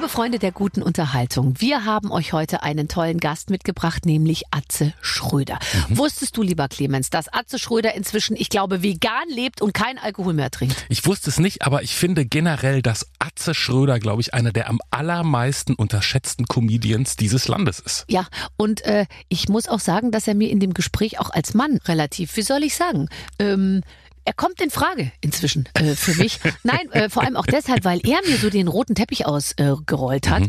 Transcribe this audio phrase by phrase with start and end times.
[0.00, 4.94] Liebe Freunde der guten Unterhaltung, wir haben euch heute einen tollen Gast mitgebracht, nämlich Atze
[5.02, 5.58] Schröder.
[5.90, 5.98] Mhm.
[5.98, 10.32] Wusstest du, lieber Clemens, dass Atze Schröder inzwischen, ich glaube, vegan lebt und kein Alkohol
[10.32, 10.86] mehr trinkt?
[10.88, 14.70] Ich wusste es nicht, aber ich finde generell, dass Atze Schröder, glaube ich, einer der
[14.70, 18.06] am allermeisten unterschätzten Comedians dieses Landes ist.
[18.08, 18.26] Ja,
[18.56, 21.78] und äh, ich muss auch sagen, dass er mir in dem Gespräch auch als Mann
[21.84, 23.82] relativ, wie soll ich sagen, ähm,
[24.30, 26.38] er kommt in Frage inzwischen äh, für mich.
[26.62, 30.30] Nein, äh, vor allem auch deshalb, weil er mir so den roten Teppich ausgerollt äh,
[30.30, 30.44] hat.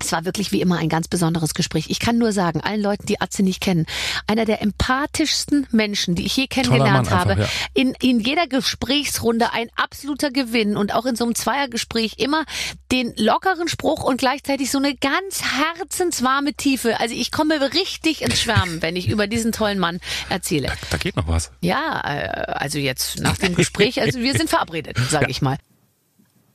[0.00, 1.86] Es war wirklich wie immer ein ganz besonderes Gespräch.
[1.88, 3.86] Ich kann nur sagen, allen Leuten, die Atze nicht kennen,
[4.28, 7.32] einer der empathischsten Menschen, die ich je kennengelernt habe.
[7.32, 7.50] einfach, ja.
[7.74, 12.44] In, in jeder Gesprächsrunde ein absoluter Gewinn und auch in so einem Zweiergespräch immer
[12.92, 17.00] den lockeren Spruch und gleichzeitig so eine ganz herzenswarme Tiefe.
[17.00, 19.98] Also ich komme richtig ins Schwärmen, wenn ich über diesen tollen Mann
[20.28, 20.72] erzähle.
[20.90, 21.50] Da geht noch was.
[21.62, 25.56] Ja, äh, also jetzt nach dem Gespräch, also wir sind verabredet, sage ich mal.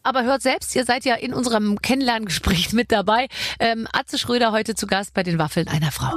[0.01, 3.27] Aber hört selbst, ihr seid ja in unserem Kennenlerngespräch mit dabei.
[3.59, 6.13] Ähm, Atze Schröder heute zu Gast bei den Waffeln einer Frau.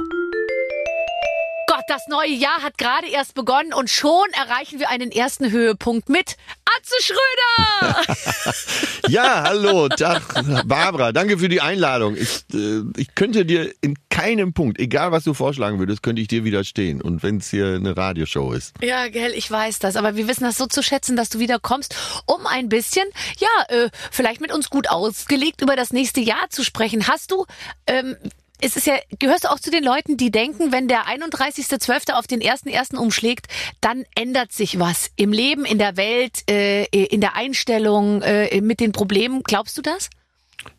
[1.87, 6.37] Das neue Jahr hat gerade erst begonnen und schon erreichen wir einen ersten Höhepunkt mit
[6.65, 8.03] Atze Schröder!
[9.09, 10.23] Ja, hallo, Tag,
[10.65, 12.15] Barbara, danke für die Einladung.
[12.15, 16.29] Ich, äh, ich könnte dir in keinem Punkt, egal was du vorschlagen würdest, könnte ich
[16.29, 17.01] dir widerstehen.
[17.01, 18.73] Und wenn es hier eine Radioshow ist.
[18.81, 21.59] Ja, gell, ich weiß das, aber wir wissen das so zu schätzen, dass du wieder
[21.59, 21.95] kommst,
[22.25, 23.05] um ein bisschen,
[23.37, 27.07] ja, äh, vielleicht mit uns gut ausgelegt über das nächste Jahr zu sprechen.
[27.07, 27.45] Hast du,
[27.87, 28.15] ähm,
[28.63, 32.13] es ist ja, gehörst du auch zu den Leuten, die denken, wenn der 31.12.
[32.13, 32.95] auf den 1.1.
[32.95, 33.47] umschlägt,
[33.81, 38.79] dann ändert sich was im Leben, in der Welt, äh, in der Einstellung, äh, mit
[38.79, 39.43] den Problemen.
[39.43, 40.09] Glaubst du das?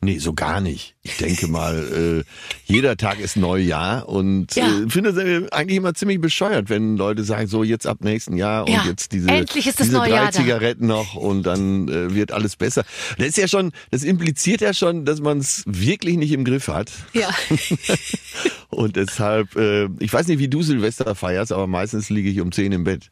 [0.00, 0.94] Nee, so gar nicht.
[1.02, 4.66] Ich denke mal, äh, jeder Tag ist Neujahr und Ja.
[4.66, 8.66] äh, finde es eigentlich immer ziemlich bescheuert, wenn Leute sagen, so jetzt ab nächsten Jahr
[8.66, 10.32] und Ja, jetzt diese, diese neue drei da.
[10.32, 12.84] Zigaretten noch und dann äh, wird alles besser.
[13.18, 16.68] Das ist ja schon, das impliziert ja schon, dass man es wirklich nicht im Griff
[16.68, 16.90] hat.
[17.12, 17.28] Ja.
[18.70, 22.50] Und deshalb, äh, ich weiß nicht, wie du Silvester feierst, aber meistens liege ich um
[22.50, 23.10] 10 im Bett.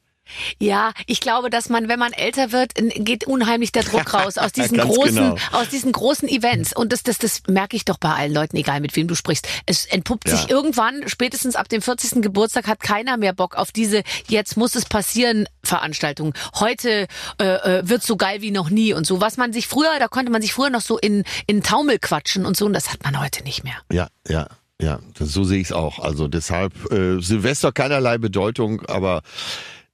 [0.59, 4.53] Ja, ich glaube, dass man, wenn man älter wird, geht unheimlich der Druck raus aus
[4.53, 5.37] diesen Ganz großen, genau.
[5.53, 6.75] aus diesen großen Events.
[6.75, 9.47] Und das, das, das merke ich doch bei allen Leuten, egal mit wem du sprichst.
[9.67, 10.37] Es entpuppt Ja.
[10.37, 12.23] sich irgendwann, spätestens ab dem 40.
[12.23, 16.35] Geburtstag hat keiner mehr Bock auf diese Jetzt muss es passieren Veranstaltung.
[16.55, 17.07] Heute
[17.39, 19.21] äh, äh, wird so geil wie noch nie und so.
[19.21, 22.47] Was man sich früher, da konnte man sich früher noch so in, in Taumel quatschen
[22.47, 23.77] und so, und das hat man heute nicht mehr.
[23.93, 24.47] Ja, ja,
[24.81, 25.99] ja, so sehe ich es auch.
[25.99, 29.23] Also deshalb äh, Silvester keinerlei Bedeutung, aber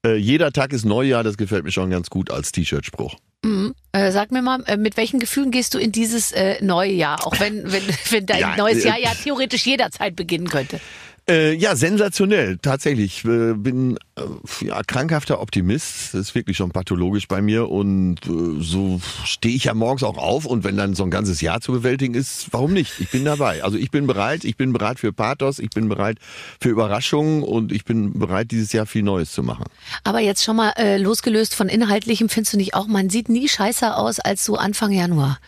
[0.07, 3.17] äh, jeder Tag ist Neujahr, das gefällt mir schon ganz gut als T-Shirt-Spruch.
[3.45, 3.75] Mhm.
[3.93, 7.27] Äh, sag mir mal, äh, mit welchen Gefühlen gehst du in dieses äh, neue Jahr,
[7.27, 10.81] auch wenn, wenn, wenn dein Ja, neues äh, Jahr ja theoretisch jederzeit beginnen könnte?
[11.29, 13.19] Äh, ja, sensationell, tatsächlich.
[13.19, 16.15] Ich äh, bin äh, ja, krankhafter Optimist.
[16.15, 17.69] Das ist wirklich schon pathologisch bei mir.
[17.69, 20.47] Und äh, so stehe ich ja morgens auch auf.
[20.47, 22.99] Und wenn dann so ein ganzes Jahr zu bewältigen ist, warum nicht?
[22.99, 23.63] Ich bin dabei.
[23.63, 24.45] Also ich bin bereit.
[24.45, 25.59] Ich bin bereit für Pathos.
[25.59, 26.17] Ich bin bereit
[26.61, 27.43] für Überraschungen.
[27.43, 29.67] Und ich bin bereit, dieses Jahr viel Neues zu machen.
[30.05, 33.49] Aber jetzt schon mal äh, losgelöst von Inhaltlichem, findest du nicht auch, man sieht nie
[33.49, 35.39] scheißer aus als so Anfang Januar.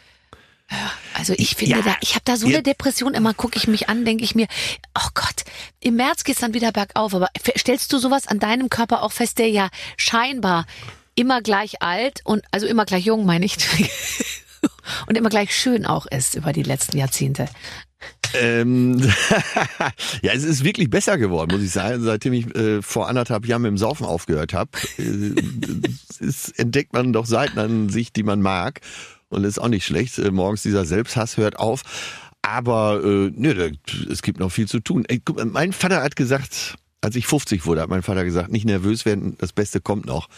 [1.15, 1.83] Also ich finde Ja.
[1.83, 2.63] da, ich habe da so eine Ja.
[2.63, 4.47] Depression, immer gucke ich mich an, denke ich mir,
[4.97, 5.45] oh Gott,
[5.81, 7.15] im März geht's dann wieder bergauf.
[7.15, 10.67] Aber stellst du sowas an deinem Körper auch fest, der ja scheinbar
[11.15, 13.57] immer gleich alt und also immer gleich jung, meine ich,
[15.07, 17.49] und immer gleich schön auch ist über die letzten Jahrzehnte.
[18.33, 18.99] Ähm,
[20.23, 23.63] ja, es ist wirklich besser geworden, muss ich sagen, seitdem ich äh, vor anderthalb Jahren
[23.63, 24.71] mit dem Saufen aufgehört habe.
[24.99, 25.35] Äh,
[26.57, 28.81] entdeckt man doch Seiten an sich, die man mag.
[29.31, 30.19] Und das ist auch nicht schlecht.
[30.19, 31.83] Äh, morgens dieser Selbsthass hört auf.
[32.43, 33.69] Aber äh, nö, da,
[34.11, 35.05] es gibt noch viel zu tun.
[35.09, 38.65] Ey, guck, mein Vater hat gesagt, als ich 50 wurde, hat mein Vater gesagt, nicht
[38.67, 40.29] nervös werden, das Beste kommt noch.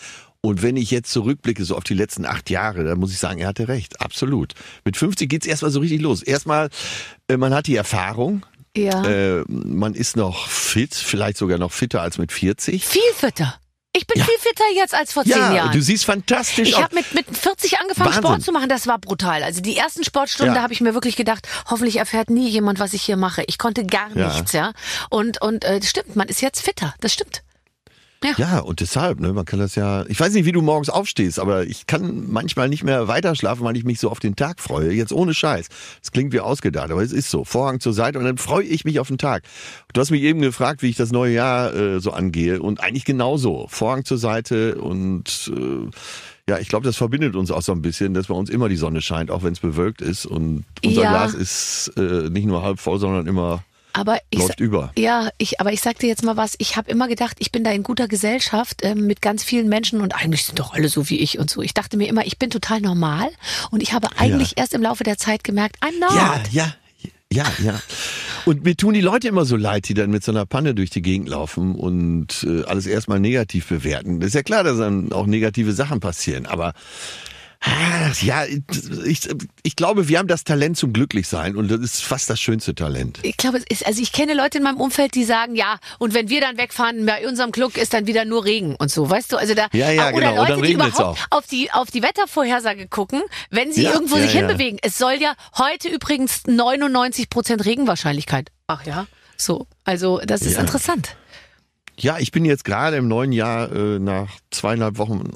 [0.45, 3.39] Und wenn ich jetzt zurückblicke, so auf die letzten acht Jahre, dann muss ich sagen,
[3.39, 4.55] er hatte recht, absolut.
[4.85, 6.23] Mit 50 geht's erstmal so richtig los.
[6.23, 6.69] Erstmal,
[7.29, 8.45] äh, man hat die Erfahrung,
[8.77, 9.05] Ja.
[9.05, 12.85] äh, man ist noch fit, vielleicht sogar noch fitter als mit 40.
[12.85, 13.55] viel fitter.
[13.94, 14.25] Ich bin Ja.
[14.25, 15.73] viel fitter jetzt als vor zehn Ja, Jahren.
[15.73, 16.85] du siehst fantastisch Ich aus.
[16.85, 18.23] habe mit, mit 40 angefangen, Wahnsinn.
[18.23, 18.69] Sport zu machen.
[18.71, 19.43] Das war brutal.
[19.43, 20.61] Also die ersten Sportstunden, Ja.
[20.61, 23.44] da habe ich mir wirklich gedacht, hoffentlich erfährt nie jemand, was ich hier mache.
[23.49, 24.73] Ich konnte gar nichts, ja.
[25.11, 26.94] Und und äh, das stimmt, man ist jetzt fitter.
[27.00, 27.43] Das stimmt.
[28.39, 31.39] Ja, und deshalb, ne, man kann das ja, ich weiß nicht, wie du morgens aufstehst,
[31.39, 34.61] aber ich kann manchmal nicht mehr weiter schlafen, weil ich mich so auf den Tag
[34.61, 34.93] freue.
[34.93, 35.69] Jetzt ohne Scheiß.
[36.01, 37.45] Das klingt wie ausgedacht, aber es ist so.
[37.45, 39.43] Vorhang zur Seite und dann freue ich mich auf den Tag.
[39.93, 43.05] Du hast mich eben gefragt, wie ich das neue Jahr äh, so angehe und eigentlich
[43.05, 43.67] genauso.
[43.69, 45.91] Vorhang zur Seite und äh,
[46.49, 48.77] ja, ich glaube, das verbindet uns auch so ein bisschen, dass bei uns immer die
[48.77, 51.11] Sonne scheint, auch wenn es bewölkt ist und unser Ja.
[51.11, 54.93] Glas ist äh, nicht nur halb voll, sondern immer Aber ich, Läuft über.
[54.97, 56.55] Ja, ich, aber ich sag dir jetzt mal was.
[56.59, 60.00] Ich habe immer gedacht, ich bin da in guter Gesellschaft ähm, mit ganz vielen Menschen
[60.00, 61.62] und eigentlich sind doch alle so wie ich und so.
[61.62, 63.29] Ich dachte mir immer, ich bin total normal
[63.71, 66.15] und ich habe eigentlich erst im Laufe der Zeit gemerkt, I'm not.
[66.15, 66.75] Ja, ja,
[67.33, 67.81] ja, ja.
[68.44, 70.91] Und mir tun die Leute immer so leid, die dann mit so einer Panne durch
[70.91, 74.21] die Gegend laufen und äh, alles erstmal negativ bewerten.
[74.21, 76.75] Das ist ja klar, dass dann auch negative Sachen passieren, aber
[77.62, 78.44] ah, ja,
[79.05, 79.29] ich,
[79.62, 83.19] ich glaube, wir haben das Talent zum Glücklichsein und das ist fast das schönste Talent.
[83.23, 86.14] Ich glaube, es ist, also ich kenne Leute in meinem Umfeld, die sagen, ja, und
[86.14, 89.32] wenn wir dann wegfahren, bei unserem Club ist dann wieder nur Regen und so, weißt
[89.32, 89.37] du?
[89.37, 90.47] Also da Ja, ja, oder genau.
[90.49, 91.19] Leute, die überhaupt auch.
[91.31, 94.41] auf die auf die Wettervorhersage gucken, wenn sie Ja, irgendwo ja, sich ja.
[94.41, 94.79] hinbewegen.
[94.82, 98.50] Es soll ja heute übrigens 99 Prozent Regenwahrscheinlichkeit.
[98.67, 99.06] Ach ja,
[99.37, 99.67] so.
[99.85, 101.17] Also das ist interessant.
[101.99, 105.31] Ja, ich bin jetzt gerade im neuen Jahr äh, nach zweieinhalb Wochen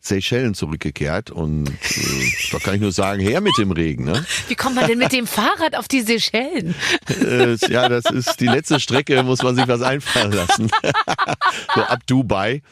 [0.00, 4.04] Seychellen zurückgekehrt und äh, da kann ich nur sagen, her mit dem Regen.
[4.04, 4.24] Ne?
[4.48, 6.74] Wie kommt man denn mit dem Fahrrad auf die Seychellen?
[7.08, 10.70] Äh, ja, das ist die letzte Strecke, muss man sich was einfallen lassen.
[11.74, 12.62] so ab Dubai.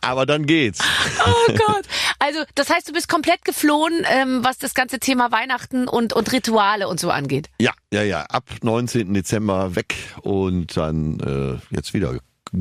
[0.00, 0.80] Aber dann geht's.
[1.24, 1.84] Oh Gott.
[2.18, 6.32] Also das heißt, du bist komplett geflohen, ähm, was das ganze Thema Weihnachten und und
[6.32, 7.48] Rituale und so angeht.
[7.60, 8.22] Ja, ja, ja.
[8.22, 9.14] Ab 19.
[9.14, 12.18] Dezember weg und dann äh, jetzt wieder,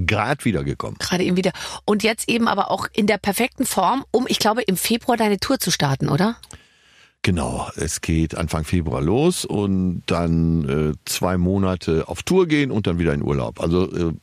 [0.08, 0.98] grad wiedergekommen.
[1.00, 1.52] gerade eben wieder.
[1.86, 5.40] Und jetzt eben aber auch in der perfekten Form, um, ich glaube, im Februar deine
[5.40, 6.38] Tour zu starten, oder?
[7.24, 12.88] Genau, es geht Anfang Februar los und dann äh, zwei Monate auf Tour gehen und
[12.88, 13.60] dann wieder in Urlaub.
[13.60, 14.14] Also äh,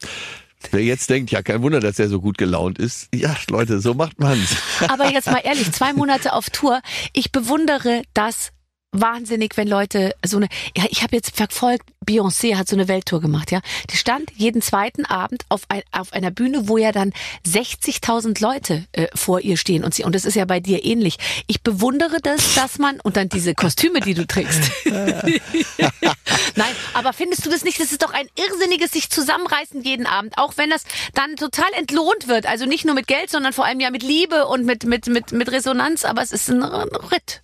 [0.72, 3.08] wer jetzt denkt, ja, kein Wunder, dass er so gut gelaunt ist.
[3.14, 4.56] Ja, Leute, so macht man's.
[4.88, 6.80] Aber jetzt mal ehrlich, zwei Monate auf Tour.
[7.12, 8.50] Ich bewundere das
[8.92, 13.20] wahnsinnig, wenn Leute so eine, ja, ich habe jetzt verfolgt, Beyoncé hat so eine Welttour
[13.20, 13.60] gemacht, ja.
[13.90, 17.12] Die stand jeden zweiten Abend auf, ein, auf einer Bühne, wo ja dann
[17.46, 21.18] 60.000 Leute äh, vor ihr stehen und sie, und das ist ja bei dir ähnlich.
[21.46, 24.70] Ich bewundere das, dass man, und dann diese Kostüme, die du trägst.
[24.84, 27.78] Nein, aber findest du das nicht?
[27.78, 32.26] Das ist doch ein irrsinniges sich zusammenreißen jeden Abend, auch wenn das dann total entlohnt
[32.26, 32.46] wird.
[32.46, 35.32] Also nicht nur mit Geld, sondern vor allem ja mit Liebe und mit, mit, mit,
[35.32, 37.42] mit Resonanz, aber es ist ein Ritt.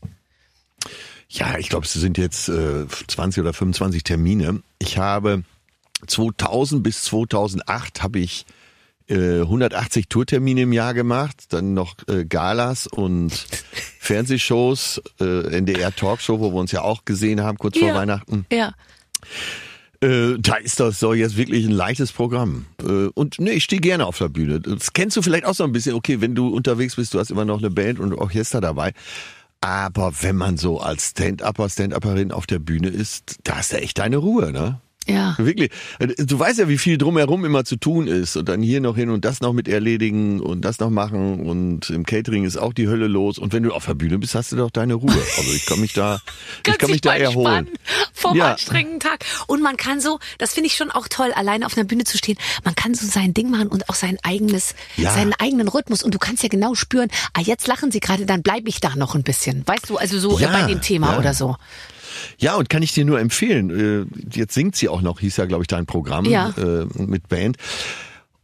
[1.35, 4.63] Ja, ich glaube, es sind jetzt äh, 20 oder 25 Termine.
[4.79, 5.43] Ich habe
[6.07, 8.47] 2000 bis 2008 habe ich
[9.09, 13.33] äh, 180 Tourtermine im Jahr gemacht, dann noch äh, Galas und
[13.99, 17.95] Fernsehshows, äh, NDR Talkshow, wo wir uns ja auch gesehen haben kurz vor Ja.
[17.97, 18.47] Weihnachten.
[18.53, 18.73] Ja.
[20.01, 22.67] Äh, da ist das so jetzt wirklich ein leichtes Programm.
[22.81, 24.61] Äh, und nee, ich stehe gerne auf der Bühne.
[24.61, 25.95] Das kennst du vielleicht auch so ein bisschen.
[25.95, 28.93] Okay, wenn du unterwegs bist, du hast immer noch eine Band und Orchester dabei.
[29.65, 33.99] Aber wenn man so als Stand-Upper, Stand-Upperin auf der Bühne ist, da hast du echt
[33.99, 34.83] deine Ruhe, ne?
[35.07, 35.35] Ja.
[35.39, 35.71] Wirklich.
[36.19, 38.37] Du weißt ja, wie viel drumherum immer zu tun ist.
[38.37, 41.41] Und dann hier noch hin und das noch mit erledigen und das noch machen.
[41.41, 43.39] Und im Catering ist auch die Hölle los.
[43.39, 45.13] Und wenn du auf der Bühne bist, hast du doch deine Ruhe.
[45.13, 46.21] Also ich kann mich da,
[46.67, 47.69] ich kann mich da erholen.
[48.13, 48.53] Vom Ja.
[48.53, 49.25] anstrengenden Tag.
[49.47, 52.17] Und man kann so, das finde ich schon auch toll, alleine auf einer Bühne zu
[52.17, 52.39] stehen.
[52.65, 55.13] Man kann so sein Ding machen und auch sein eigenes, Ja.
[55.13, 56.03] seinen eigenen Rhythmus.
[56.03, 58.97] Und du kannst ja genau spüren, ah, jetzt lachen sie gerade, dann bleibe ich da
[58.97, 59.63] noch ein bisschen.
[59.67, 61.57] Weißt du, also so äh, Ja, bei dem Thema oder so.
[62.39, 63.71] Ja, und kann ich dir nur empfehlen.
[63.71, 64.07] Äh,
[64.37, 66.55] Jetzt singt sie auch noch, hieß ja, glaube ich, dein Programm Ja.
[66.59, 67.57] äh, mit Band.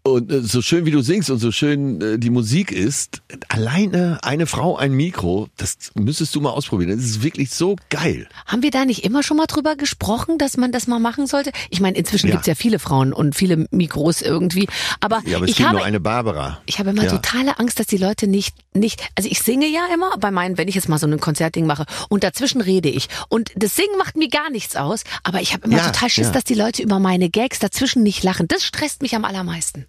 [0.03, 4.19] Und äh, so schön wie du singst und so schön äh, die Musik ist, alleine
[4.23, 6.91] eine Frau, ein Mikro, das müsstest du mal ausprobieren.
[6.97, 8.27] Das ist wirklich so geil.
[8.47, 11.51] Haben wir da nicht immer schon mal drüber gesprochen, dass man das mal machen sollte?
[11.69, 12.33] Ich meine, inzwischen Ja.
[12.33, 14.69] gibt's ja viele Frauen und viele Mikros irgendwie.
[15.01, 16.63] Aber, Ja, aber es ich gibt habe nur eine Barbara.
[16.65, 17.11] Ich habe immer Ja.
[17.11, 20.69] totale Angst, dass die Leute nicht, nicht, also ich singe ja immer bei meinen, wenn
[20.69, 23.09] ich jetzt mal so ein Konzertding mache und dazwischen rede ich.
[23.29, 26.33] Und das Singen macht mir gar nichts aus, aber ich habe immer Ja, total Schiss,
[26.33, 28.49] dass die Leute über meine Gags dazwischen nicht lachen.
[28.49, 29.85] Das stresst mich am allermeisten.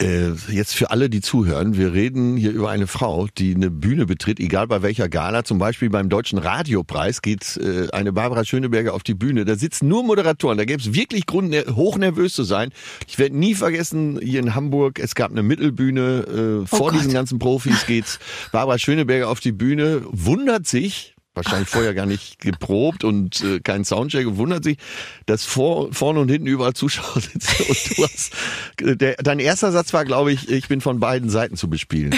[0.00, 4.06] Äh, jetzt für alle, die zuhören, wir reden hier über eine Frau, die eine Bühne
[4.06, 8.94] betritt, egal bei welcher Gala, zum Beispiel beim Deutschen Radiopreis geht äh, eine Barbara Schöneberger
[8.94, 9.44] auf die Bühne.
[9.44, 12.70] Da sitzen nur Moderatoren, da gäbe es wirklich Grund, ner- hochnervös zu sein.
[13.08, 16.94] Ich werde nie vergessen, hier in Hamburg, es gab eine Mittelbühne, äh, vor Oh Gott.
[16.94, 18.18] diesen ganzen Profis geht's
[18.52, 23.84] Barbara Schöneberger auf die Bühne, wundert sich, wahrscheinlich vorher gar nicht geprobt und äh, kein
[23.84, 24.78] Soundcheck und wundert sich,
[25.26, 28.32] dass vor, vorne und hinten überall Zuschauer sitzen und du hast,
[28.78, 32.16] der, dein erster Satz war, glaube ich, ich bin von beiden Seiten zu bespielen.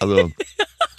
[0.00, 0.30] Also,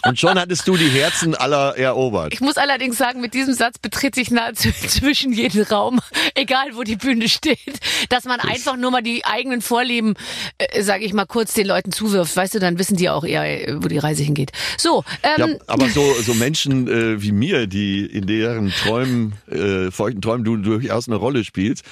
[0.08, 2.34] und schon hattest du die Herzen aller erobert.
[2.34, 6.00] Ich muss allerdings sagen, mit diesem Satz betrete ich nahezu zwischen jeden Raum,
[6.36, 10.16] egal wo die Bühne steht, dass man einfach nur mal die eigenen Vorlieben,
[10.58, 12.36] äh, sage ich mal, kurz den Leuten zuwirft.
[12.36, 14.52] Weißt du, dann wissen die auch eher, äh, wo die Reise hingeht.
[14.78, 19.92] So, Ja, ähm, aber so, so Menschen äh, wie mir, die in deren Träumen, äh,
[19.92, 21.84] feuchten Träumen du durchaus eine Rolle spielst,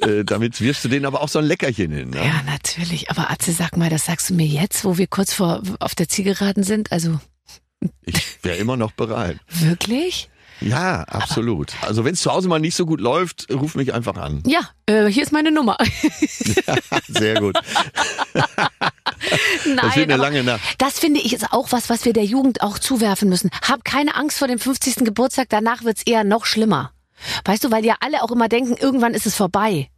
[0.00, 2.10] äh, damit wirfst du denen aber auch so ein Leckerchen hin.
[2.10, 2.18] Ne?
[2.18, 3.10] Ja, natürlich.
[3.10, 6.08] Aber Atze, sag mal, das sagst du mir jetzt, wo wir kurz vor auf der
[6.08, 6.92] Zielgeraden sind?
[6.92, 7.20] Also
[8.06, 9.38] Ich wäre immer noch bereit.
[9.48, 10.28] wirklich?
[10.60, 11.72] Ja, absolut.
[11.82, 14.44] Also wenn es zu Hause mal nicht so gut läuft, ruf mich einfach an.
[14.46, 15.76] Ja, äh, hier ist meine Nummer.
[17.08, 17.58] Sehr gut.
[18.34, 20.60] Nein, Das wird eine aber lange Nacht.
[20.78, 23.50] Das finde ich ist auch was, was wir der Jugend auch zuwerfen müssen.
[23.66, 24.96] Hab keine Angst vor dem 50.
[25.04, 26.92] Geburtstag, danach wird's eher noch schlimmer.
[27.44, 29.88] Weißt du, weil ja alle auch immer denken, irgendwann ist es vorbei.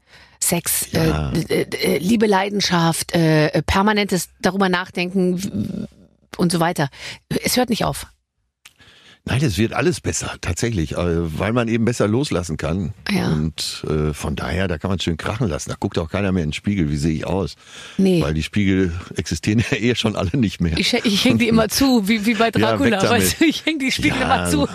[0.41, 1.31] Sex, Ja.
[1.33, 5.87] äh, äh, äh, Liebe, Leidenschaft, äh, permanentes darüber nachdenken
[6.37, 6.88] und so weiter.
[7.45, 8.07] Es hört nicht auf.
[9.26, 12.93] Nein, es wird alles besser, tatsächlich, äh, weil man eben besser loslassen kann.
[13.11, 13.29] Ja.
[13.33, 15.71] Und äh, von daher, da kann man schön krachen lassen.
[15.71, 17.55] Da guckt auch keiner mehr in den Spiegel, wie sehe ich aus.
[17.97, 18.21] Nee.
[18.21, 20.76] Weil die Spiegel existieren ja eh schon alle nicht mehr.
[20.76, 22.99] Ich, ich hänge die immer zu, wie, wie bei Ja, Dracula.
[22.99, 23.11] damit.
[23.11, 24.69] weißt du, ich hänge die Spiegel Ja, immer zu.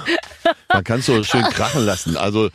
[0.74, 2.18] Man kann so schön krachen lassen.
[2.18, 2.50] Also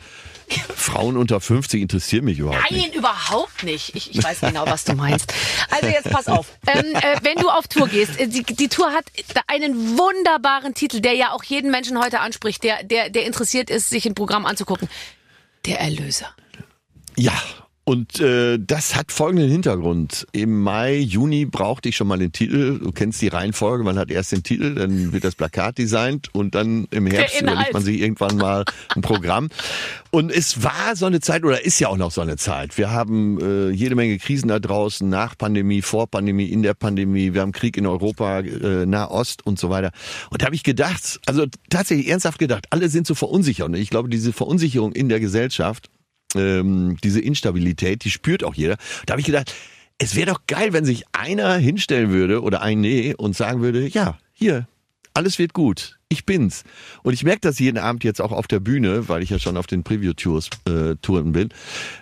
[0.75, 2.95] Frauen unter 50 interessieren mich überhaupt Nein, nicht.
[2.95, 3.95] überhaupt nicht.
[3.95, 5.33] Ich, ich weiß genau, was du meinst.
[5.71, 6.47] Also jetzt pass auf.
[6.67, 9.05] Ähm, äh, wenn du auf Tour gehst, äh, die, die Tour hat
[9.47, 13.89] einen wunderbaren Titel, der ja auch jeden Menschen heute anspricht, der, der, der interessiert ist,
[13.89, 14.89] sich ein Programm anzugucken.
[15.65, 16.35] Der Erlöser.
[17.15, 17.33] Ja,
[17.87, 20.25] und äh, das hat folgenden Hintergrund.
[20.31, 22.79] Im Mai, Juni brauchte ich schon mal den Titel.
[22.79, 23.83] Du kennst die Reihenfolge.
[23.83, 27.73] Man hat erst den Titel, dann wird das Plakat designt und dann im Herbst überlegt
[27.73, 28.65] man sich irgendwann mal
[28.95, 29.49] ein Programm.
[30.09, 32.75] Und es war so eine Zeit oder ist ja auch noch so eine Zeit.
[32.79, 37.35] Wir haben äh, jede Menge Krisen da draußen, nach Pandemie, vor Pandemie, in der Pandemie.
[37.35, 39.91] Wir haben Krieg in Europa, äh, Nahost und so weiter.
[40.31, 43.67] Und da habe ich gedacht, also tatsächlich ernsthaft gedacht, alle sind so verunsichert.
[43.67, 45.91] Und ich glaube, diese Verunsicherung in der Gesellschaft
[46.35, 48.77] ähm, diese Instabilität, die spürt auch jeder.
[49.05, 49.53] Da habe ich gedacht,
[49.97, 53.87] es wäre doch geil, wenn sich einer hinstellen würde oder ein Nee und sagen würde,
[53.87, 54.67] ja, hier,
[55.13, 55.97] alles wird gut.
[56.09, 56.63] Ich bin's.
[57.03, 59.57] Und ich merke das jeden Abend jetzt auch auf der Bühne, weil ich ja schon
[59.57, 61.49] auf den Preview-Tours äh, Touren bin,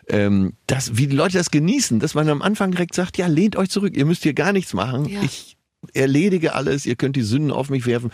[0.08, 3.56] ähm, dass, wie die Leute das genießen, dass man am Anfang direkt sagt, ja, lehnt
[3.56, 5.08] euch zurück, ihr müsst hier gar nichts machen.
[5.08, 5.22] Ja.
[5.24, 5.58] Ich
[5.94, 8.12] erledige alles, ihr könnt die Sünden auf mich werfen.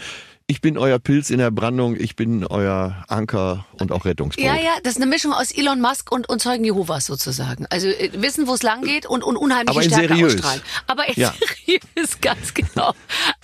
[0.49, 4.43] Ich bin euer Pilz in der Brandung, ich bin euer Anker und auch Rettungsboot.
[4.43, 7.67] Ja, ja, das ist eine Mischung aus Elon Musk und, und Zeugen Jehovas sozusagen.
[7.69, 10.33] Also äh, wissen, wo es lang geht und, und unheimliche Aber Stärke seriös.
[10.33, 10.61] ausstrahlen.
[10.87, 11.35] Aber in Ja.
[11.67, 12.95] seriös, ganz genau.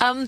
[0.04, 0.28] Ähm,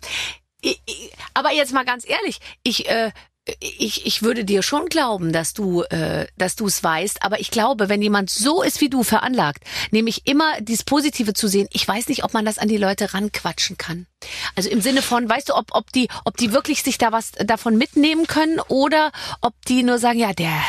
[0.62, 3.12] ich, ich, aber jetzt mal ganz ehrlich, ich, äh,
[3.60, 7.52] ich, ich würde dir schon glauben, dass du äh, dass du es weißt, aber ich
[7.52, 11.88] glaube, wenn jemand so ist wie du veranlagt, nämlich immer dieses Positive zu sehen, ich
[11.88, 14.08] weiß nicht, ob man das an die Leute ranquatschen kann.
[14.56, 17.32] Also im Sinne von, weißt du, ob, ob die ob die wirklich sich da was
[17.32, 19.12] davon mitnehmen können oder
[19.42, 20.62] ob die nur sagen, ja, der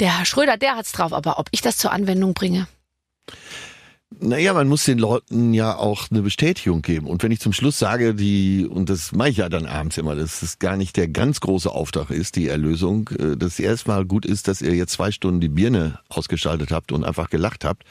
[0.00, 2.66] der Herr Schröder, der hat's drauf, aber ob ich das zur Anwendung bringe.
[4.20, 7.06] Naja, man muss den Leuten ja auch eine Bestätigung geben.
[7.08, 10.14] Und wenn ich zum Schluss sage, die, und das mache ich ja dann abends immer,
[10.14, 14.24] dass es gar nicht der ganz große Auftrag ist, die Erlösung, äh, dass erstmal gut
[14.24, 17.82] ist, dass ihr jetzt zwei Stunden die Birne ausgeschaltet habt und einfach gelacht habt,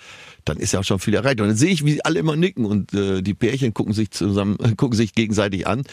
[0.46, 1.42] dann ist ja auch schon viel erreicht.
[1.42, 4.58] Und dann sehe ich, wie alle immer nicken und äh, die Pärchen gucken sich zusammen,
[4.78, 5.84] gucken sich gegenseitig an.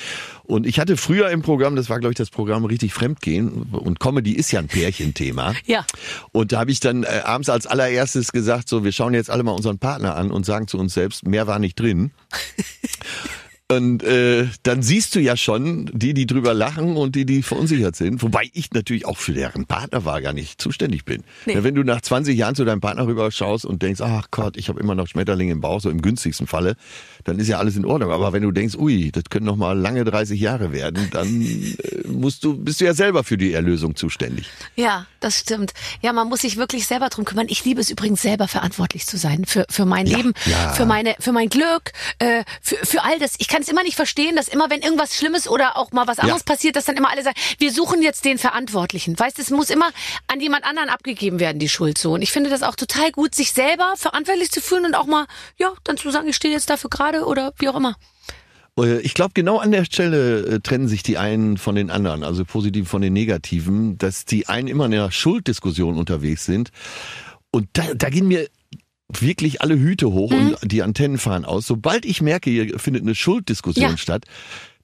[0.44, 4.00] Und ich hatte früher im Programm, das war glaube ich das Programm richtig Fremdgehen und
[4.00, 5.54] Comedy ist ja ein Pärchenthema.
[5.66, 5.84] Ja.
[6.32, 9.42] Und da habe ich dann äh, abends als allererstes gesagt, so, wir schauen jetzt alle
[9.42, 12.10] mal unseren Partner an und sagen zu uns selbst, mehr war nicht drin.
[13.70, 17.94] Und äh, dann siehst du ja schon die, die drüber lachen und die, die verunsichert
[17.96, 18.22] sind.
[18.22, 21.22] Wobei ich natürlich auch für deren Partnerwahl gar nicht zuständig bin.
[21.46, 21.54] Nee.
[21.54, 24.56] Ja, Wenn du nach 20 Jahren zu deinem Partner rüber schaust und denkst, ach Gott,
[24.56, 26.74] ich habe immer noch Schmetterlinge im Bauch, so im günstigsten Falle,
[27.24, 28.10] dann ist ja alles in Ordnung.
[28.10, 32.08] Aber wenn du denkst, ui, das können noch mal lange 30 Jahre werden, dann äh,
[32.08, 34.46] musst du, bist du ja selber für die Erlösung zuständig.
[34.74, 35.72] Ja, das stimmt.
[36.02, 37.46] Ja, man muss sich wirklich selber drum kümmern.
[37.48, 40.72] Ich liebe es übrigens selber verantwortlich zu sein für für mein Ja, Leben, ja.
[40.72, 43.34] für meine für mein Glück, äh, für für all das.
[43.38, 46.18] Ich kann es immer nicht verstehen, dass immer wenn irgendwas Schlimmes oder auch mal was
[46.18, 49.18] anderes passiert, dass dann immer alle sagen, wir suchen jetzt den Verantwortlichen.
[49.18, 49.90] Weißt, es muss immer
[50.26, 52.12] an jemand anderen abgegeben werden die Schuld so.
[52.12, 55.26] Und ich finde das auch total gut, sich selber verantwortlich zu fühlen und auch mal
[55.58, 57.96] ja dann zu sagen, ich stehe jetzt dafür gerade oder wie auch immer.
[58.78, 62.24] Äh, Ich glaube, genau an der Stelle äh, trennen sich die einen von den anderen,
[62.24, 66.70] also positiv von den negativen, dass die einen immer in einer Schulddiskussion unterwegs sind.
[67.50, 68.48] Und da, da gehen mir
[69.18, 71.66] wirklich alle Hüte hoch und die Antennen fahren aus.
[71.66, 73.96] Sobald ich merke, hier findet eine Schulddiskussion Ja.
[73.96, 74.24] statt,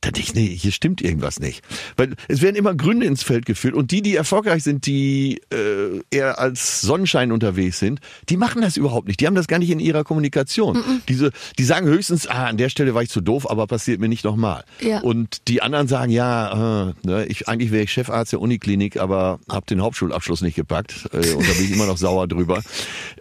[0.00, 1.64] dann denke ich, nee, hier stimmt irgendwas nicht.
[1.96, 6.00] Weil es werden immer Gründe ins Feld geführt und die, die erfolgreich sind, die äh,
[6.10, 9.20] eher als Sonnenschein unterwegs sind, die machen das überhaupt nicht.
[9.20, 10.82] Die haben das gar nicht in ihrer Kommunikation.
[11.08, 14.08] Diese, die sagen höchstens, ah, an der Stelle war ich zu doof, aber passiert mir
[14.08, 14.64] nicht nochmal.
[14.80, 15.00] Ja.
[15.00, 19.40] Und die anderen sagen, ja, äh, ne, ich, eigentlich wäre ich Chefarzt der Uniklinik, aber
[19.50, 22.62] habe den Hauptschulabschluss nicht gepackt äh, und da bin ich immer noch sauer drüber.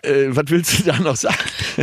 [0.01, 1.35] Äh, was willst du da noch sagen?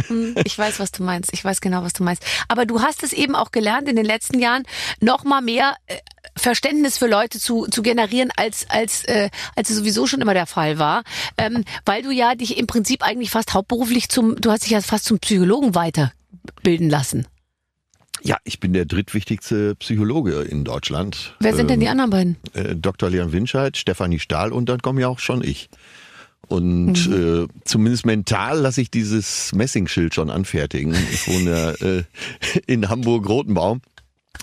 [0.08, 1.32] Hm, Ich weiß, was du meinst.
[1.32, 2.22] Ich weiß genau, was du meinst.
[2.48, 4.64] Aber du hast es eben auch gelernt, in den letzten Jahren
[5.00, 5.96] noch mal mehr äh,
[6.36, 10.46] Verständnis für Leute zu, zu generieren, als, als, äh, als es sowieso schon immer der
[10.46, 11.02] Fall war.
[11.36, 14.80] Ähm, weil du ja dich im Prinzip eigentlich fast hauptberuflich zum, du hast dich ja
[14.80, 17.26] fast zum Psychologen weiterbilden lassen.
[18.24, 21.34] Ja, ich bin der drittwichtigste Psychologe in Deutschland.
[21.40, 22.36] Wer sind denn die Ähm, anderen beiden?
[22.54, 23.10] äh, Dr.
[23.10, 25.68] Leon Winscheid, Stefanie Stahl und dann komme ja auch schon ich.
[26.48, 27.44] Und Mhm.
[27.44, 30.94] äh, zumindest mental lasse ich dieses Messingschild schon anfertigen.
[31.12, 33.80] Ich wohne äh, in Hamburg-Rotenbaum.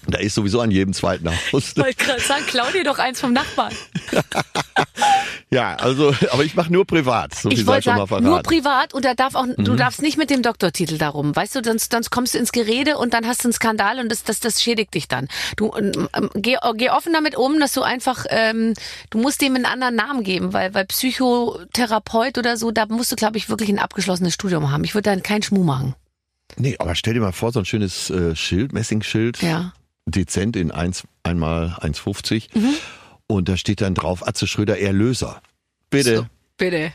[0.08, 1.72] Da ist sowieso an jedem zweiten Haus.
[1.72, 3.74] Ich wollte gerade sagen, klau dir doch eins vom Nachbarn.
[5.52, 8.26] Ja, also, aber ich mache nur privat, so viel Ich sei wollte schon mal verraten.
[8.26, 8.32] Mhm.
[8.32, 11.64] nur privat und da darf auch, du darfst nicht mit dem Doktortitel darum, weißt du,
[11.64, 14.40] sonst, sonst kommst du ins Gerede und dann hast du einen Skandal und das, das,
[14.40, 15.28] das schädigt dich dann.
[15.58, 18.76] Du ähm, ähm, geh, geh offen damit um, dass du einfach, ähm,
[19.10, 23.16] du musst dem einen anderen Namen geben, weil, weil Psychotherapeut oder so, da musst du,
[23.16, 24.84] glaube ich, wirklich ein abgeschlossenes Studium haben.
[24.84, 25.96] Ich würde dann keinen Schmuh machen.
[26.58, 29.74] Nee, aber stell dir mal vor, so ein schönes äh, Schild, Messingschild, Ja.
[30.16, 32.58] Dezent in 1, einmal 1,50.
[32.58, 32.74] Mhm.
[33.28, 35.42] Und da steht dann drauf, Atze Schröder, Erlöser.
[35.90, 36.26] Bitte, So,
[36.58, 36.94] bitte.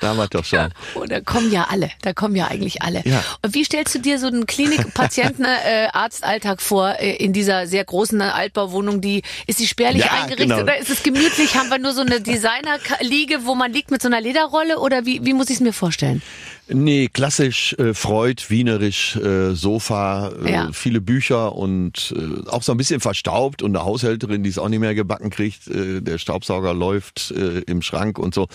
[0.00, 0.68] Da haben wir doch schon.
[0.94, 1.90] Oh, da kommen ja alle.
[2.02, 3.02] Da kommen ja eigentlich alle.
[3.04, 3.22] Ja.
[3.42, 9.00] Und wie stellst du dir so einen Klinik-Patienten-Arztalltag vor äh, in dieser sehr großen Altbauwohnung?
[9.00, 10.60] Die ist die spärlich Ja, eingerichtet genau.
[10.62, 11.56] oder ist es gemütlich?
[11.56, 15.24] Haben wir nur so eine Designer-Liege, wo man liegt mit so einer Lederrolle oder wie,
[15.24, 16.22] wie muss ich es mir vorstellen?
[16.70, 20.68] Nee, klassisch äh, Freud, wienerisch, äh, Sofa, äh, Ja.
[20.74, 24.68] viele Bücher und äh, auch so ein bisschen verstaubt und eine Haushälterin, die es auch
[24.68, 25.66] nicht mehr gebacken kriegt.
[25.68, 28.48] Äh, der Staubsauger läuft äh, im Schrank und so.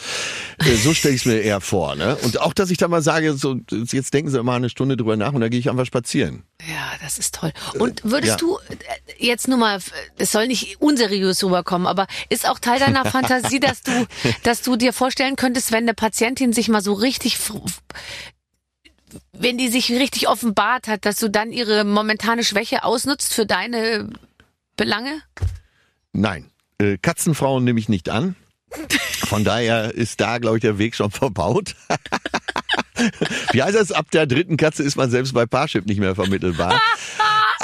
[0.59, 1.95] Äh, so stelle ich es mir eher vor.
[1.95, 2.15] Ne?
[2.17, 5.15] Und auch, dass ich da mal sage, so jetzt denken Sie mal eine Stunde drüber
[5.15, 6.43] nach und dann gehe ich einfach spazieren.
[6.67, 7.53] Ja, das ist toll.
[7.79, 8.37] Und würdest ja.
[8.37, 8.75] du äh,
[9.17, 9.79] jetzt nur mal,
[10.17, 13.91] es soll nicht unseriös rüberkommen, aber ist auch Teil deiner Fantasie, dass du,
[14.43, 17.37] dass du dir vorstellen könntest, wenn eine Patientin sich mal so richtig,
[19.31, 24.09] wenn die sich richtig offenbart hat, dass du dann ihre momentane Schwäche ausnutzt für deine
[24.75, 25.21] Belange?
[26.11, 28.35] Nein, äh, Katzenfrauen nehme ich nicht an.
[29.25, 31.75] Von daher ist da, glaube ich, der Weg schon verbaut.
[33.51, 33.91] Wie heißt das?
[33.91, 36.79] Ab der dritten Katze ist man selbst bei Parship nicht mehr vermittelbar.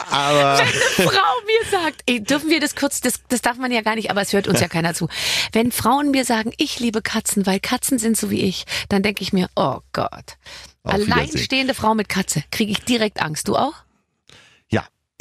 [0.09, 0.57] Aber
[0.95, 1.05] Frau
[1.45, 4.21] mir sagt, ey, dürfen wir das kurz, das, das darf man ja gar nicht, aber
[4.21, 5.07] es hört uns ja keiner zu.
[5.51, 9.21] Wenn Frauen mir sagen, ich liebe Katzen, weil Katzen sind so wie ich, dann denke
[9.21, 10.37] ich mir, oh Gott.
[10.83, 13.47] Alleinstehende Frau mit Katze, kriege ich direkt Angst.
[13.47, 13.73] Du auch?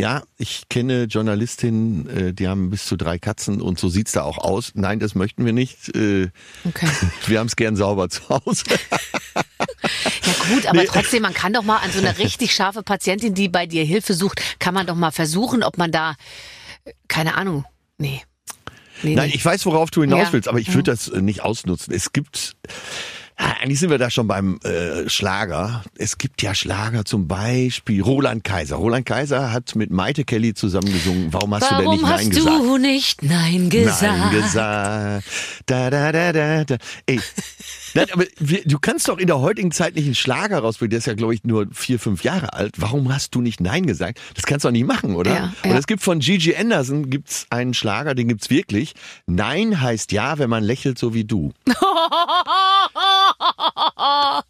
[0.01, 4.13] Ja, ja, ich kenne Journalistinnen, äh, die haben bis zu drei Katzen und so sieht's
[4.13, 4.71] da auch aus.
[4.75, 5.95] Nein, das möchten wir nicht.
[5.97, 6.29] Äh,
[6.65, 6.89] Okay.
[7.27, 8.65] wir haben's gern sauber zu Hause.
[10.25, 13.49] Ja gut, aber trotzdem, man kann doch mal an so eine richtig scharfe Patientin, die
[13.49, 16.15] bei dir Hilfe sucht, kann man doch mal versuchen, ob man da,
[16.85, 17.65] äh, keine Ahnung,
[17.97, 18.21] nee.
[19.03, 19.35] nee Nein, nee.
[19.35, 20.33] ich weiß, worauf du hinaus Ja.
[20.33, 21.93] willst, aber ich würde das äh, nicht ausnutzen.
[21.95, 22.57] Es gibt,
[23.39, 25.85] eigentlich sind wir da schon beim äh, Schlager.
[25.97, 28.77] Es gibt ja Schlager zum Beispiel Roland Kaiser.
[28.77, 31.33] Roland Kaiser hat mit Maite Kelly zusammen gesungen.
[31.33, 32.61] Warum hast du denn Warum nicht hast Nein gesagt?
[32.61, 34.19] du nicht Nein gesagt?
[34.19, 35.25] Nein gesagt.
[35.67, 36.77] Da, da, da, da, da.
[37.07, 37.21] Ey,
[37.99, 40.91] nein, aber wir, du kannst doch in der heutigen Zeit nicht einen Schlager rausbringen.
[40.91, 42.75] Der ist ja, glaube ich, nur vier, fünf Jahre alt.
[42.79, 44.21] Warum hast du nicht Nein gesagt?
[44.35, 45.33] Das kannst du doch nicht machen, oder?
[45.33, 45.79] Ja, Und ja.
[45.79, 48.95] es gibt von Gigi Anderson gibt's einen Schlager, den gibt's wirklich.
[49.27, 51.53] Nein heißt ja, wenn man lächelt, so wie du.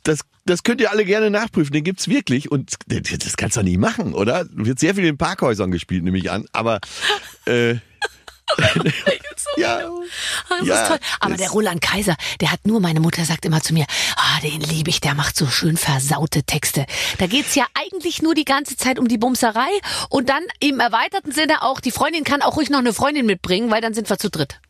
[0.04, 1.72] Das, das könnt ihr alle gerne nachprüfen.
[1.72, 2.50] Den gibt's wirklich.
[2.50, 4.46] Und das das kannst du doch nicht machen, oder?
[4.52, 6.46] Wird sehr viel in Parkhäusern gespielt, nehme ich an.
[6.52, 6.80] Aber,
[7.44, 7.76] äh,
[9.56, 9.78] ja.
[10.48, 10.98] Ah, Das Ja, toll.
[11.20, 14.60] Aber der Roland Kaiser, der hat nur, meine Mutter sagt immer zu mir, ah, den
[14.60, 16.86] liebe ich, der macht so schön versaute Texte.
[17.18, 19.68] Da geht's ja eigentlich nur die ganze Zeit um die Bumserei
[20.08, 23.70] und dann im erweiterten Sinne auch, die Freundin kann auch ruhig noch eine Freundin mitbringen,
[23.70, 24.60] weil dann sind wir zu dritt.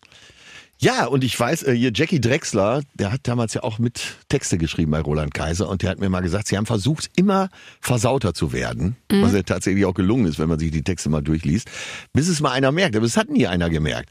[0.80, 4.58] Ja, und ich weiß, äh, hier Jackie Drexler, der hat damals ja auch mit Texte
[4.58, 7.48] geschrieben bei Roland Kaiser und der hat mir mal gesagt, sie haben versucht, immer
[7.80, 9.22] versauter zu werden, Mhm.
[9.22, 11.68] was ja tatsächlich auch gelungen ist, wenn man sich die Texte mal durchliest,
[12.12, 12.94] bis es mal einer merkt.
[12.94, 14.10] Aber es hat nie einer gemerkt.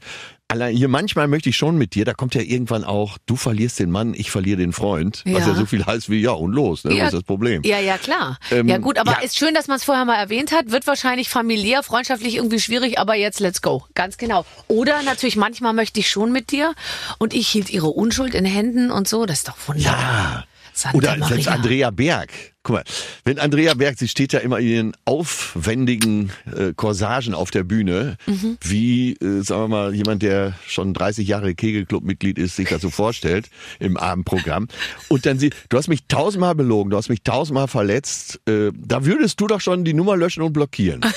[0.50, 3.78] Allein hier manchmal möchte ich schon mit dir, da kommt ja irgendwann auch, du verlierst
[3.80, 5.48] den Mann, ich verliere den Freund, was Ja.
[5.48, 6.94] ja so viel heißt wie ja und los, ne?
[6.94, 7.00] Ja.
[7.04, 7.60] was ist das Problem?
[7.64, 8.38] Ja, ja, klar.
[8.50, 9.18] Ähm, ja gut, aber ja.
[9.18, 10.70] ist schön, dass man es vorher mal erwähnt hat.
[10.70, 13.84] Wird wahrscheinlich familiär, freundschaftlich irgendwie schwierig, aber jetzt let's go.
[13.94, 14.46] Ganz genau.
[14.68, 16.72] Oder natürlich, manchmal möchte ich schon mit dir
[17.18, 19.26] und ich hielt ihre Unschuld in Händen und so.
[19.26, 20.00] Das ist doch wunderbar.
[20.00, 20.44] Ja.
[20.78, 21.26] Santa Oder Maria.
[21.28, 22.30] selbst Andrea Berg.
[22.62, 22.84] Guck mal,
[23.24, 28.16] wenn Andrea Berg, sie steht ja immer in ihren aufwendigen äh, Corsagen auf der Bühne,
[28.26, 28.58] Mhm.
[28.60, 32.90] wie, äh, sagen wir mal, jemand, der schon 30 Jahre Kegelclub-Mitglied ist, sich das so
[32.90, 33.48] vorstellt
[33.80, 34.68] im Abendprogramm.
[35.08, 39.04] Und dann sie, du hast mich tausendmal belogen, du hast mich tausendmal verletzt, äh, da
[39.04, 41.00] würdest du doch schon die Nummer löschen und blockieren.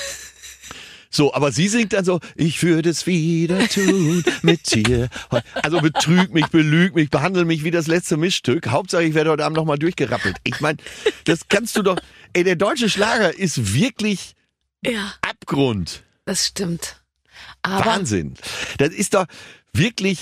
[1.14, 5.08] So, aber sie singt dann so, ich würde es wieder tun mit dir.
[5.62, 8.68] Also betrüg mich, belüg mich, behandle mich wie das letzte Missstück.
[8.68, 10.36] Hauptsache, ich werde heute Abend nochmal durchgerappelt.
[10.44, 10.78] Ich meine,
[11.24, 11.98] das kannst du doch,
[12.32, 14.34] ey, der deutsche Schlager ist wirklich
[14.84, 16.02] Ja, Abgrund.
[16.24, 16.96] das stimmt.
[17.60, 18.34] Aber Wahnsinn.
[18.78, 19.26] Das ist doch
[19.74, 20.18] wirklich,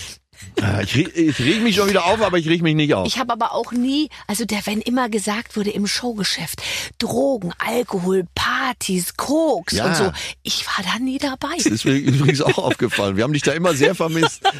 [0.62, 3.06] Ah, Ich, re- ich reg mich schon wieder auf, aber ich reg mich nicht auf.
[3.06, 6.62] Ich habe aber auch nie, also der, wenn immer gesagt wurde im Showgeschäft,
[6.98, 8.24] Drogen, Alkohol,
[8.70, 9.86] Partys, Koks Ja.
[9.86, 11.54] und so, ich war da nie dabei.
[11.56, 13.16] Das ist mir übrigens auch aufgefallen.
[13.16, 14.42] Wir haben dich da immer sehr vermisst.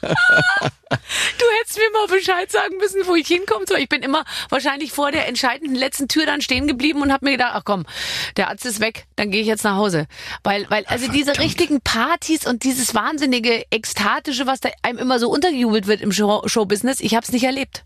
[0.00, 3.64] Du hättest mir mal Bescheid sagen müssen, wo ich hinkomme.
[3.66, 7.24] So, Ich bin immer wahrscheinlich vor der entscheidenden letzten Tür dann stehen geblieben und habe
[7.24, 7.84] mir gedacht, ach komm,
[8.36, 10.06] der Arzt ist weg, dann gehe ich jetzt nach Hause.
[10.42, 15.30] Weil, weil also diese richtigen Partys und dieses wahnsinnige Ekstatische, was da einem immer so
[15.30, 17.84] untergejubelt wird im Show Showbusiness, ich habe es nicht erlebt.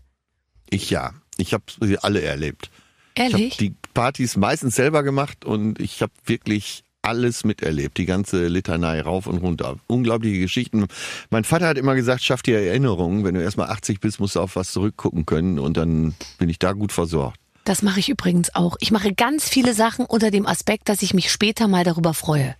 [0.69, 1.13] Ich ja.
[1.37, 1.63] Ich habe
[2.01, 2.69] alle erlebt.
[3.15, 3.57] Ich habe Ehrlich?
[3.57, 9.25] die Partys meistens selber gemacht und ich habe wirklich alles miterlebt, die ganze Litanei rauf
[9.27, 9.77] und runter.
[9.87, 10.85] Unglaubliche Geschichten.
[11.29, 13.23] Mein Vater hat immer gesagt, schaff dir Erinnerungen.
[13.23, 16.59] Wenn du erstmal 80 bist, musst du auf was zurückgucken können und dann bin ich
[16.59, 17.39] da gut versorgt.
[17.63, 18.77] Das mache ich übrigens auch.
[18.79, 22.55] Ich mache ganz viele Sachen unter dem Aspekt, dass ich mich später mal darüber freue.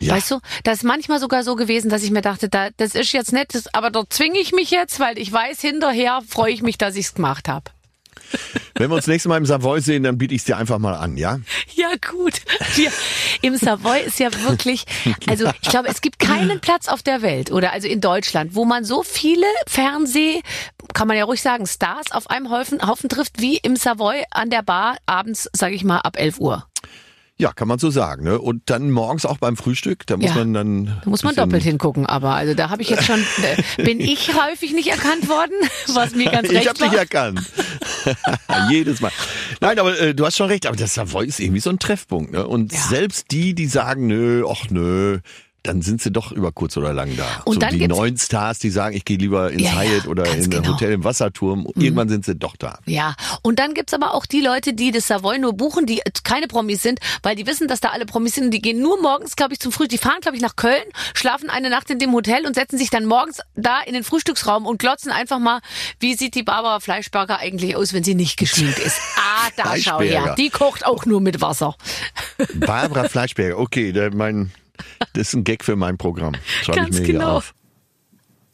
[0.00, 0.14] Ja.
[0.14, 3.12] Weißt du, das ist manchmal sogar so gewesen, dass ich mir dachte, da, das ist
[3.12, 6.78] jetzt nett, aber dort zwinge ich mich jetzt, weil ich weiß, hinterher freue ich mich,
[6.78, 7.70] dass ich es gemacht habe.
[8.74, 10.94] Wenn wir uns nächstes Mal im Savoy sehen, dann biete ich es dir einfach mal
[10.94, 11.40] an, ja?
[11.74, 12.34] Ja, gut.
[12.74, 12.90] Wir,
[13.42, 14.84] Im Savoy ist ja wirklich,
[15.28, 18.64] also ich glaube, es gibt keinen Platz auf der Welt oder also in Deutschland, wo
[18.64, 20.42] man so viele Fernseh,
[20.94, 24.50] kann man ja ruhig sagen, Stars auf einem Haufen, Haufen trifft wie im Savoy an
[24.50, 26.67] der Bar abends, sage ich mal, ab 11 Uhr.
[27.40, 28.24] Ja, kann man so sagen.
[28.24, 28.38] Ne?
[28.40, 30.34] Und dann morgens auch beim Frühstück, da muss Ja.
[30.34, 30.84] man dann.
[31.04, 33.20] Da muss man doppelt hingucken, aber also da habe ich jetzt schon,
[33.76, 35.52] bin ich häufig nicht erkannt worden,
[35.94, 37.40] was mir ganz recht Ich habe dich erkannt.
[38.70, 39.12] Jedes Mal.
[39.60, 42.32] Nein, aber äh, du hast schon recht, aber das Savoy ist irgendwie so ein Treffpunkt.
[42.32, 42.46] Ne?
[42.46, 42.78] Und Ja.
[42.80, 45.18] selbst die, die sagen, nö, ach nö,
[45.68, 47.42] dann sind sie doch über kurz oder lang da.
[47.44, 50.24] Und so dann die neuen Stars, die sagen, ich gehe lieber ins Ja, Hyatt oder
[50.24, 50.72] in ein genau.
[50.72, 51.66] Hotel im Wasserturm.
[51.76, 52.78] Irgendwann sind sie doch da.
[52.86, 56.48] Ja, und dann gibt's aber auch die Leute, die das Savoy nur buchen, die keine
[56.48, 59.36] Promis sind, weil die wissen, dass da alle Promis sind und die gehen nur morgens,
[59.36, 59.90] glaube ich, zum Frühstück.
[59.90, 60.82] Die fahren, glaube ich, nach Köln,
[61.14, 64.64] schlafen eine Nacht in dem Hotel und setzen sich dann morgens da in den Frühstücksraum
[64.64, 65.60] und glotzen einfach mal,
[66.00, 68.98] wie sieht die Barbara Fleischberger eigentlich aus, wenn sie nicht geschminkt ist.
[69.40, 70.34] Ah, da schau her.
[70.36, 71.76] Die kocht auch nur mit Wasser.
[72.54, 74.52] Barbara Fleischberger, okay, mein,
[75.14, 76.34] das ist ein Gag für mein Programm.
[76.62, 77.36] Schreibe ich Ganz mir hier genau.
[77.36, 77.54] auf.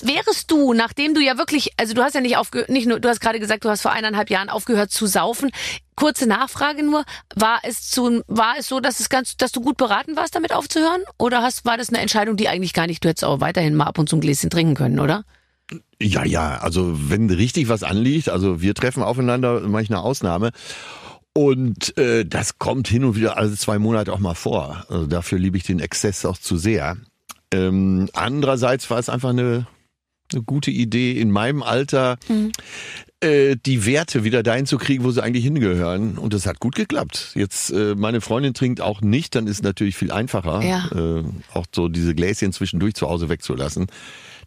[0.03, 3.09] Wärest du, nachdem du ja wirklich, also du hast ja nicht aufgehört, nicht nur, du
[3.09, 5.51] hast gerade gesagt, du hast vor eineinhalb Jahren aufgehört zu saufen.
[5.95, 7.05] Kurze Nachfrage nur,
[7.37, 10.53] war es zu, war es so, dass es ganz, dass du gut beraten warst, damit
[10.53, 11.03] aufzuhören?
[11.17, 13.87] Oder hast, war das eine Entscheidung, die eigentlich gar nicht, du hättest auch weiterhin mal
[13.87, 15.25] ab und zu ein Gläschen trinken können, oder?
[16.01, 20.51] Ja, ja, also wenn richtig was anliegt, also wir treffen aufeinander, mache ich eine Ausnahme.
[21.37, 24.85] Und äh, das kommt hin und wieder alle zwei Monate auch mal vor.
[24.89, 26.97] Also dafür liebe ich den Exzess auch zu sehr.
[27.53, 29.67] Ähm, andererseits war es einfach eine,
[30.33, 32.19] eine gute Idee, in meinem Alter
[33.21, 36.19] äh, die Werte wieder dahin zu kriegen, wo sie eigentlich hingehören.
[36.19, 37.33] Und das hat gut geklappt.
[37.35, 40.89] Jetzt, äh, meine Freundin trinkt auch nicht, dann ist es natürlich viel einfacher, Ja.
[40.95, 43.87] äh, auch so diese Gläschen zwischendurch zu Hause wegzulassen.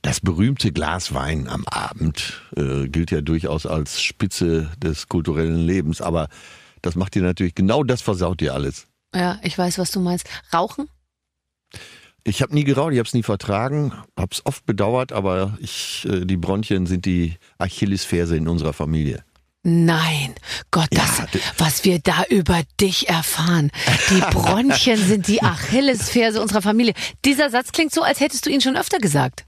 [0.04, 6.02] Das berühmte Glas Wein am Abend äh, gilt ja durchaus als Spitze des kulturellen Lebens,
[6.02, 6.30] aber
[6.82, 8.88] das macht dir natürlich genau das versaut dir alles.
[9.14, 10.28] Ja, ich weiß, was du meinst.
[10.54, 10.90] Rauchen?
[12.24, 16.06] Ich habe nie geraucht, ich habe es nie vertragen, habe es oft bedauert, aber ich,
[16.10, 19.24] äh, die Bronchien sind die Achillesferse in unserer Familie.
[19.64, 20.34] Nein,
[20.72, 23.72] Gott, das, Ja, was wir da über dich erfahren.
[24.10, 26.94] Die Bronchien sind die Achillesferse unserer Familie.
[27.26, 29.46] Dieser Satz klingt so, als hättest du ihn schon öfter gesagt.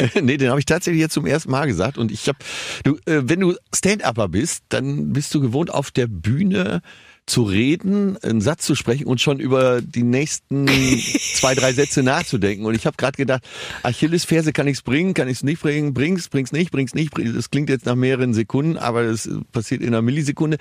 [0.22, 1.98] nee, den habe ich tatsächlich jetzt zum ersten Mal gesagt.
[1.98, 2.38] Und ich habe,
[2.84, 6.82] du, äh, wenn du Stand-Upper bist, dann bist du gewohnt, auf der Bühne
[7.26, 10.66] zu reden, einen Satz zu sprechen und schon über die nächsten
[11.34, 12.64] zwei, drei Sätze nachzudenken.
[12.64, 13.42] Und ich habe gerade gedacht,
[13.82, 17.12] Achillesferse kann ich's bringen, kann ich's nicht bringen, bring's, bring's nicht, bring's nicht.
[17.16, 20.58] Das klingt jetzt nach mehreren Sekunden, aber das passiert in einer Millisekunde.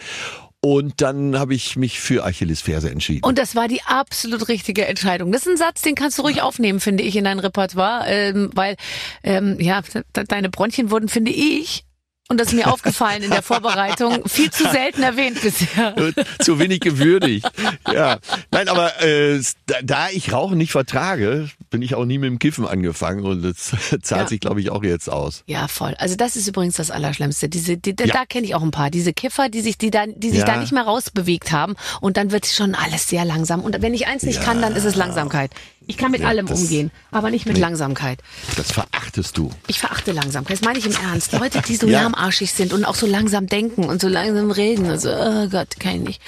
[0.70, 3.24] Und dann habe ich mich für Achillesferse entschieden.
[3.24, 5.32] Und das war die absolut richtige Entscheidung.
[5.32, 8.50] Das ist ein Satz, den kannst du ruhig aufnehmen, finde ich, in dein Repertoire, ähm,
[8.54, 8.76] weil
[9.24, 11.86] ähm, ja de- deine Bronchien wurden, finde ich,
[12.30, 15.96] und das ist mir aufgefallen in der Vorbereitung, viel zu selten erwähnt bisher.
[16.40, 17.50] zu wenig gewürdigt.
[17.92, 18.18] Ja,
[18.52, 19.42] nein, aber äh,
[19.84, 23.72] da, ich Rauchen nicht vertrage, bin ich auch nie mit dem Kiffen angefangen und das
[24.02, 24.28] zahlt Ja.
[24.28, 25.44] sich, glaube ich, auch jetzt aus.
[25.48, 25.96] Ja, voll.
[25.98, 27.50] Also das ist übrigens das Allerschlimmste.
[27.50, 28.14] Diese, die, Ja.
[28.14, 28.90] da kenne ich auch ein paar.
[28.90, 30.46] Diese Kiffer, die sich, die da, die sich Ja.
[30.46, 33.62] da nicht mehr rausbewegt haben und dann wird schon alles sehr langsam.
[33.62, 35.52] Und wenn ich eins nicht kann, dann ist es Langsamkeit.
[35.88, 38.20] Ich kann mit Ja, allem umgehen, aber nicht mit Langsamkeit.
[38.58, 39.52] Das verachtest du.
[39.68, 40.58] Ich verachte Langsamkeit.
[40.60, 41.32] Das meine ich im Ernst.
[41.32, 42.02] Leute, die so Ja.
[42.04, 44.86] lahmarschig sind und auch so langsam denken und so langsam reden.
[44.88, 46.22] Also, oh Gott, kann ich nicht.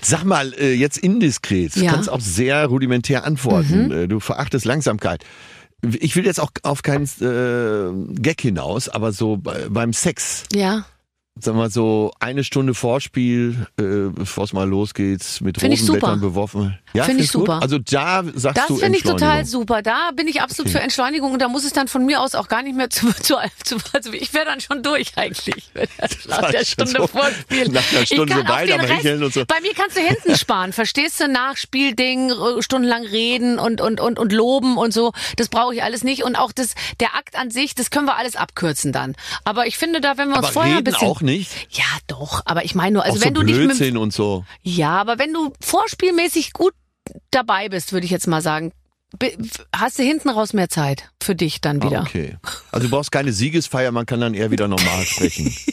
[0.00, 1.90] Sag mal, äh, jetzt indiskret, du Ja.
[1.90, 1.94] Mhm.
[1.94, 3.90] kannst auch sehr rudimentär antworten.
[3.90, 5.24] Äh, Du verachtest Langsamkeit.
[6.00, 10.44] Ich will jetzt auch auf keinen äh, Gag hinaus, aber so bei, beim Sex.
[10.54, 10.86] Ja.
[11.40, 15.92] Sag mal so, eine Stunde Vorspiel, äh, bevor es mal losgeht, mit Find ich roten
[15.92, 16.28] Blättern super.
[16.28, 16.78] beworfen.
[16.92, 17.46] Ja, Find ich du gut?
[17.48, 17.60] super.
[17.60, 19.82] Also da sagst Das du finde ich total super.
[19.82, 20.78] Da bin ich absolut Okay.
[20.78, 23.12] für Entschleunigung und da muss es dann von mir aus auch gar nicht mehr zu,
[23.22, 25.70] zu, zu also ich wäre dann schon durch eigentlich.
[25.98, 27.68] das Nach der Stunde so Vorspiel.
[27.68, 29.44] nach Ich Stunde kann so beide am Rest- und so.
[29.44, 31.26] Bei mir kannst du hinten sparen, verstehst du?
[31.26, 35.12] Nachspielding, äh, stundenlang reden und, und, und, und loben und so.
[35.36, 36.22] Das brauche ich alles nicht.
[36.22, 39.16] Und auch das, der Akt an sich, das können wir alles abkürzen dann.
[39.42, 41.08] Aber ich finde da, wenn wir uns Aber vorher ein bisschen.
[41.24, 41.66] Nicht.
[41.70, 42.42] Ja, doch.
[42.44, 44.44] Aber ich meine nur, also auch wenn so du dich mit, Blödsinn und so.
[44.62, 46.74] ja, aber wenn du vorspielmäßig gut
[47.30, 48.72] dabei bist, würde ich jetzt mal sagen,
[49.74, 52.00] hast du hinten raus mehr Zeit für dich dann wieder.
[52.00, 52.36] Ah, okay.
[52.72, 55.54] Also du brauchst keine Siegesfeier, man kann dann eher wieder normal sprechen.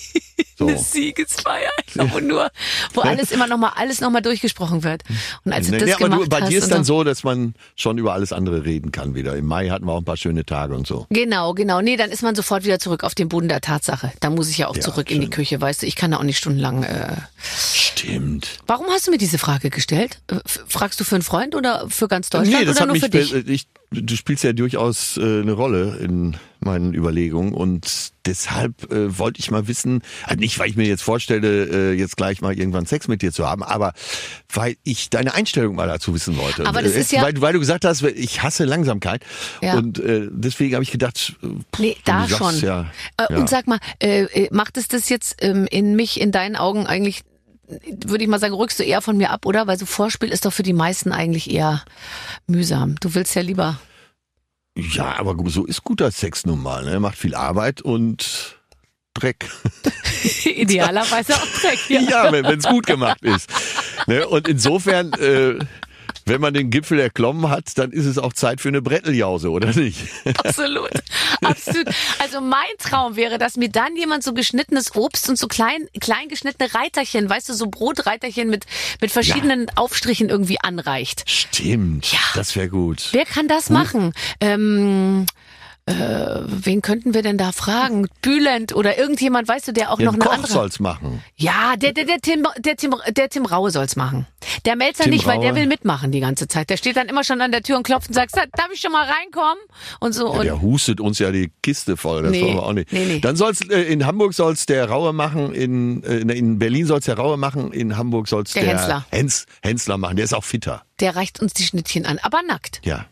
[0.58, 0.68] So.
[0.68, 2.52] Eine Siegesfeier, wo nur,
[2.94, 5.02] wo alles immer nochmal, alles nochmal durchgesprochen wird.
[5.44, 7.24] Und als du Nee, das nee, aber gemacht du, bei dir ist dann so, dass
[7.24, 9.36] man schon über alles andere reden kann wieder.
[9.36, 11.08] Im Mai hatten wir auch ein paar schöne Tage und so.
[11.10, 11.82] Genau, genau.
[11.82, 14.12] Nee, dann ist man sofort wieder zurück auf den Boden der Tatsache.
[14.20, 15.32] Da muss ich ja auch Ja, zurück in die schön.
[15.32, 15.88] Küche, weißt du.
[15.88, 16.84] Ich kann da auch nicht stundenlang.
[16.84, 18.60] Äh Stimmt.
[18.68, 20.20] Warum hast du mir diese Frage gestellt?
[20.28, 20.36] Äh,
[20.68, 23.04] Fragst du für einen Freund oder für ganz Deutschland Nee, das oder hat nur mich,
[23.04, 23.31] für dich?
[23.32, 29.18] Be- ich, du spielst ja durchaus äh, eine Rolle in meinen Überlegungen und deshalb äh,
[29.18, 32.58] wollte ich mal wissen, also nicht weil ich mir jetzt vorstelle, äh, jetzt gleich mal
[32.58, 33.94] irgendwann Sex mit dir zu haben, aber
[34.54, 36.68] weil ich deine Einstellung mal dazu wissen wollte.
[36.68, 39.24] Aber das Äh, ist ja- weil, weil du gesagt hast, ich hasse Langsamkeit
[39.62, 39.76] Ja.
[39.78, 41.48] und äh, deswegen habe ich gedacht, äh,
[41.80, 42.60] Nee, wenn da schon.
[42.60, 43.38] Ja, Äh, ja.
[43.40, 46.86] Und sag mal, äh, äh, macht es das jetzt ähm, in mich, in deinen Augen
[46.86, 47.22] eigentlich,
[48.06, 49.68] würde ich mal sagen, rückst du eher von mir ab, oder?
[49.68, 51.84] Weil so Vorspiel ist doch für die meisten eigentlich eher
[52.48, 52.96] mühsam.
[53.00, 53.80] Du willst ja lieber.
[54.76, 56.86] ja, aber so ist guter Sex nun mal.
[56.86, 57.00] Ne?
[57.00, 58.58] Macht viel Arbeit und
[59.14, 59.50] Dreck.
[60.46, 61.80] Idealerweise auch Dreck.
[61.90, 63.50] Ja, wenn es gut gemacht ist.
[64.08, 64.28] Ne?
[64.28, 65.60] Und insofern, äh,
[66.26, 69.74] wenn man den Gipfel erklommen hat, dann ist es auch Zeit für eine Bretteljause, oder
[69.74, 70.00] nicht?
[70.44, 70.92] Absolut.
[71.44, 71.88] Absolut.
[72.20, 76.28] Also mein Traum wäre, dass mir dann jemand so geschnittenes Obst und so klein, klein
[76.30, 78.66] geschnittene Reiterchen, weißt du, so Brotreiterchen mit,
[79.02, 81.24] mit verschiedenen Aufstrichen irgendwie anreicht.
[81.30, 82.20] Stimmt, Ja.
[82.36, 83.10] das wäre gut.
[83.12, 84.14] Wer kann das machen?
[84.40, 85.26] Ähm,
[85.92, 88.08] äh, wen könnten wir denn da fragen?
[88.22, 90.52] Bülent oder irgendjemand, weißt du, der auch Ja, noch ein eine Koch andere.
[90.52, 91.24] soll's machen.
[91.36, 94.26] Ja, der, der, der, Tim, der, Tim, der Tim Raue soll's machen.
[94.66, 95.60] Der Melzer Tim nicht, weil der Raue.
[95.62, 96.70] will mitmachen die ganze Zeit.
[96.70, 98.92] Der steht dann immer schon an der Tür und klopft und sagt, darf ich schon
[98.92, 99.58] mal reinkommen?
[100.00, 100.26] Und so.
[100.34, 102.92] Ja, und der hustet uns ja die Kiste voll, das Nee, wollen wir auch nicht.
[102.92, 103.20] nee, nee.
[103.20, 107.18] Dann soll's äh, in Hamburg soll's der Raue machen, in, äh, in Berlin soll's der
[107.18, 109.06] Raue machen, in Hamburg soll's Der der, Hensler.
[109.10, 110.16] Hens, Hensler machen.
[110.16, 110.84] Der ist auch fitter.
[111.00, 112.82] der reicht uns die Schnittchen an, aber nackt.
[112.84, 113.06] Ja.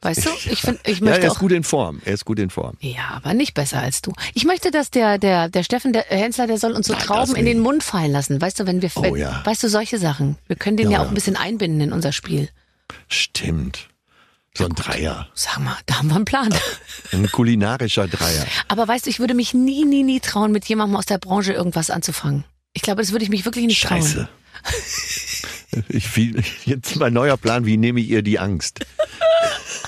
[0.00, 0.30] Weißt du?
[0.50, 1.38] Ich finde, ich Ja, möchte er ist auch.
[1.40, 2.00] gut in Form.
[2.04, 2.76] Er ist gut in Form.
[2.80, 4.12] Ja, aber nicht besser als du.
[4.34, 7.34] Ich möchte, dass der, der, der Steffen, der Hensler, der soll uns so Nein, Trauben
[7.36, 7.58] in den.
[7.60, 8.40] Mund fallen lassen.
[8.40, 9.42] Weißt du, wenn wir, Oh, ja.
[9.44, 10.36] weißt du, solche Sachen.
[10.46, 11.08] Wir können den ja, Ja, auch ja.
[11.10, 12.48] ein bisschen einbinden in unser Spiel.
[13.08, 13.88] Stimmt.
[14.56, 15.28] So ein Dreier.
[15.34, 16.52] Sag mal, da haben wir einen Plan.
[17.12, 18.46] Ein kulinarischer Dreier.
[18.68, 21.52] Aber weißt du, ich würde mich nie, nie, nie trauen, mit jemandem aus der Branche
[21.52, 22.44] irgendwas anzufangen.
[22.72, 24.02] Ich glaube, das würde ich mich wirklich nicht trauen.
[24.02, 24.28] Scheiße.
[25.88, 26.34] Ich, wie,
[26.64, 28.80] jetzt mein neuer Plan, wie nehme ich ihr die Angst?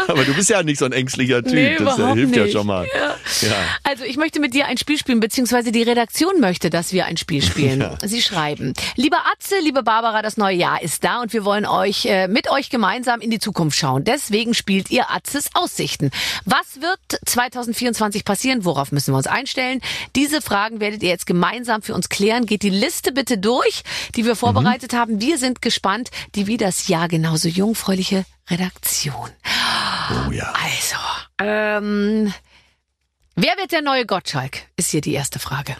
[0.08, 2.52] Aber du bist ja nicht so ein ängstlicher Typ, Nee, das äh, hilft ja nicht.
[2.52, 2.86] schon mal.
[2.94, 3.16] Ja.
[3.48, 3.54] Ja.
[3.82, 7.16] Also ich möchte mit dir ein Spiel spielen, beziehungsweise die Redaktion möchte, dass wir ein
[7.16, 7.72] Spiel spielen.
[7.82, 7.96] Ja.
[8.04, 12.04] Sie schreiben, lieber Atze, liebe Barbara, das neue Jahr ist da und wir wollen euch
[12.04, 14.04] äh, mit euch gemeinsam in die Zukunft schauen.
[14.04, 16.10] Deswegen spielt ihr Atzes Aussichten.
[16.44, 18.64] Was wird 2024 passieren?
[18.64, 19.80] Worauf müssen wir uns einstellen?
[20.14, 22.46] Diese Fragen werdet ihr jetzt gemeinsam für uns klären.
[22.46, 23.82] Geht die Liste bitte durch,
[24.14, 25.20] die wir vorbereitet haben.
[25.20, 29.30] Wir sind gespannt, die wie das Jahr genauso jungfräuliche Redaktion.
[30.10, 30.52] Oh ja.
[30.54, 30.96] Also,
[31.38, 32.32] ähm,
[33.34, 34.62] wer wird der neue Gottschalk?
[34.76, 35.76] Ist hier die erste Frage.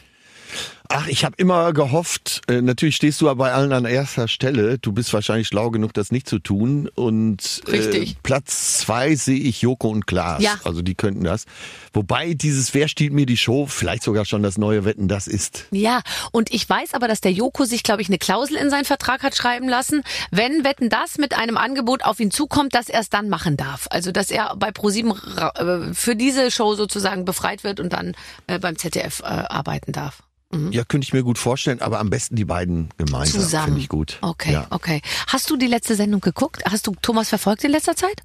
[0.95, 4.79] Ach, ich habe immer gehofft, äh, natürlich stehst du ja bei allen an erster Stelle.
[4.79, 6.87] Du bist wahrscheinlich schlau genug, das nicht zu tun.
[6.95, 8.17] Und äh, Richtig.
[8.23, 10.43] Platz zwei sehe ich Joko und Klaas.
[10.43, 10.61] Ja.
[10.65, 11.47] Also die könnten das.
[11.95, 15.65] Wobei dieses Wer stiehlt mir die Show vielleicht sogar schon das neue Wetten, das ist.
[15.71, 18.85] Ja, und ich weiß aber, dass der Joko sich, glaube ich, eine Klausel in seinen
[18.85, 23.01] Vertrag hat schreiben lassen, wenn Wetten das mit einem Angebot auf ihn zukommt, dass er
[23.01, 23.87] es dann machen darf.
[23.89, 28.15] Also, dass er bei ProSieben äh, für diese Show sozusagen befreit wird und dann
[28.47, 30.23] äh, beim ZDF äh, arbeiten darf.
[30.71, 33.41] Ja, könnte ich mir gut vorstellen, aber am besten die beiden gemeinsam.
[33.41, 33.65] Zusammen.
[33.67, 34.19] Finde ich gut.
[34.21, 34.67] Okay, Ja.
[34.71, 35.01] okay.
[35.29, 36.63] Hast du die letzte Sendung geguckt?
[36.71, 38.21] Hast du Thomas verfolgt in letzter Zeit?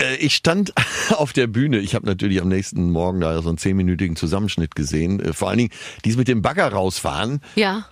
[0.00, 0.72] Äh, Ich stand
[1.10, 1.78] auf der Bühne.
[1.78, 5.20] Ich habe natürlich am nächsten Morgen da so einen zehnminütigen Zusammenschnitt gesehen.
[5.20, 5.70] Äh, Vor allen Dingen,
[6.06, 7.40] dies mit dem Bagger rausfahren.
[7.54, 7.86] Ja.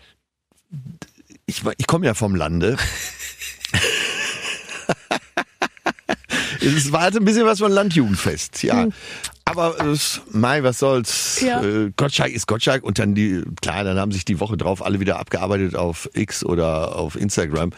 [1.45, 2.77] Ich, ich komme ja vom Lande.
[6.61, 8.89] es war halt ein bisschen was von Landjugendfest, ja.
[9.45, 11.41] Aber es, Mai, was soll's?
[11.41, 11.63] Ja.
[11.63, 14.99] Äh, Gottschalk ist Gottschalk und dann die, klar, dann haben sich die Woche drauf alle
[14.99, 17.71] wieder abgearbeitet auf X oder auf Instagram.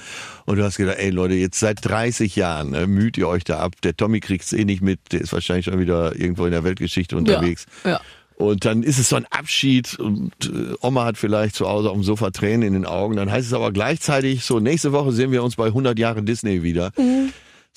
[0.47, 3.59] Und du hast gedacht, ey Leute, jetzt seit 30 Jahren äh, müht ihr euch da
[3.59, 3.75] ab.
[3.83, 7.17] Der Tommy kriegt's eh nicht mit, der ist wahrscheinlich schon wieder irgendwo in der Weltgeschichte
[7.17, 7.67] unterwegs.
[7.85, 7.91] Ja.
[7.91, 8.01] ja.
[8.39, 11.97] Und dann ist es so ein Abschied und äh, Oma hat vielleicht zu Hause auf
[11.97, 13.17] dem Sofa Tränen in den Augen.
[13.17, 16.63] Dann heißt es aber gleichzeitig so, nächste Woche sehen wir uns bei 100 Jahre Disney
[16.63, 16.93] wieder.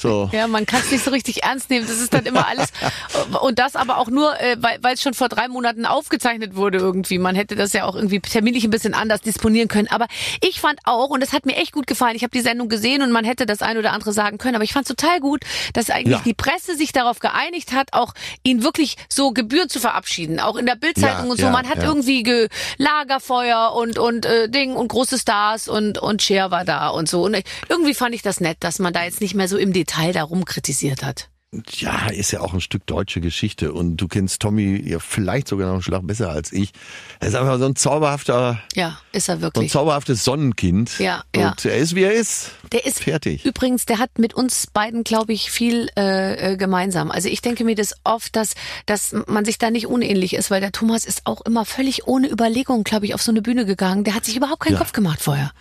[0.02, 0.30] So.
[0.32, 1.86] Ja, man kann es nicht so richtig ernst nehmen.
[1.88, 2.70] Das ist dann immer alles.
[3.42, 7.20] Und das aber auch nur, äh, weil es schon vor drei Monaten aufgezeichnet wurde irgendwie.
[7.20, 9.88] Man hätte das ja auch irgendwie terminlich ein bisschen anders disponieren können.
[9.90, 10.08] Aber
[10.42, 13.02] ich fand auch, und das hat mir echt gut gefallen, ich habe die Sendung gesehen
[13.02, 15.42] und man hätte das ein oder andere sagen können, aber ich fand total gut,
[15.74, 16.22] dass eigentlich Ja.
[16.26, 20.40] die Presse sich darauf geeinigt hat, auch ihn wirklich so gebührend zu verabschieden.
[20.40, 21.44] Auch in der Bildzeitung Ja, und so.
[21.46, 26.22] ja, man hat irgendwie ge Lagerfeuer und, und äh, Ding und große Stars und, und
[26.22, 27.24] Cher war da und so.
[27.24, 27.38] Und
[27.70, 30.46] irgendwie fand ich das nett, dass man da jetzt nicht mehr so im Detail darum
[30.46, 31.30] kritisiert hat.
[31.70, 33.74] Ja, ist ja auch ein Stück deutsche Geschichte.
[33.74, 36.72] Und du kennst Tommy ja vielleicht sogar noch einen Schlag besser als ich.
[37.20, 39.70] Er ist einfach so ein zauberhafter, Ja, ist er so ein wirklich.
[39.70, 40.98] zauberhaftes Sonnenkind.
[41.00, 41.50] Ja, ja.
[41.50, 42.52] Und er ist, wie er ist.
[42.72, 43.44] Der ist Fertig.
[43.46, 47.12] übrigens, der hat mit uns beiden, glaube ich, viel äh, äh, gemeinsam.
[47.12, 48.52] Also ich denke mir das oft, dass,
[48.86, 52.30] dass man sich da nicht unähnlich ist, weil der Thomas ist auch immer völlig ohne
[52.32, 54.06] Überlegung, glaube ich, auf so eine Bühne gegangen.
[54.06, 54.80] Der hat sich überhaupt keinen Ja.
[54.80, 55.52] Kopf gemacht vorher.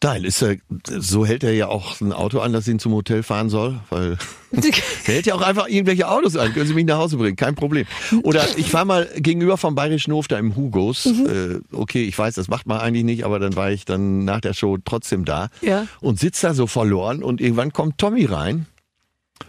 [0.00, 0.56] Geil, ist er,
[0.98, 4.18] so hält er ja auch ein Auto an, das ihn zum Hotel fahren soll, weil
[4.52, 4.70] der
[5.04, 7.86] hält ja auch einfach irgendwelche Autos an, können Sie mich nach Hause bringen, kein Problem.
[8.22, 11.26] Oder ich war mal gegenüber vom Bayerischen Hof da im Hugos, Mhm.
[11.72, 14.42] äh, okay, ich weiß, das macht man eigentlich nicht, aber dann war ich dann nach
[14.42, 15.86] der Show trotzdem da Ja.
[16.02, 18.66] und sitz da so verloren und irgendwann kommt Tommy rein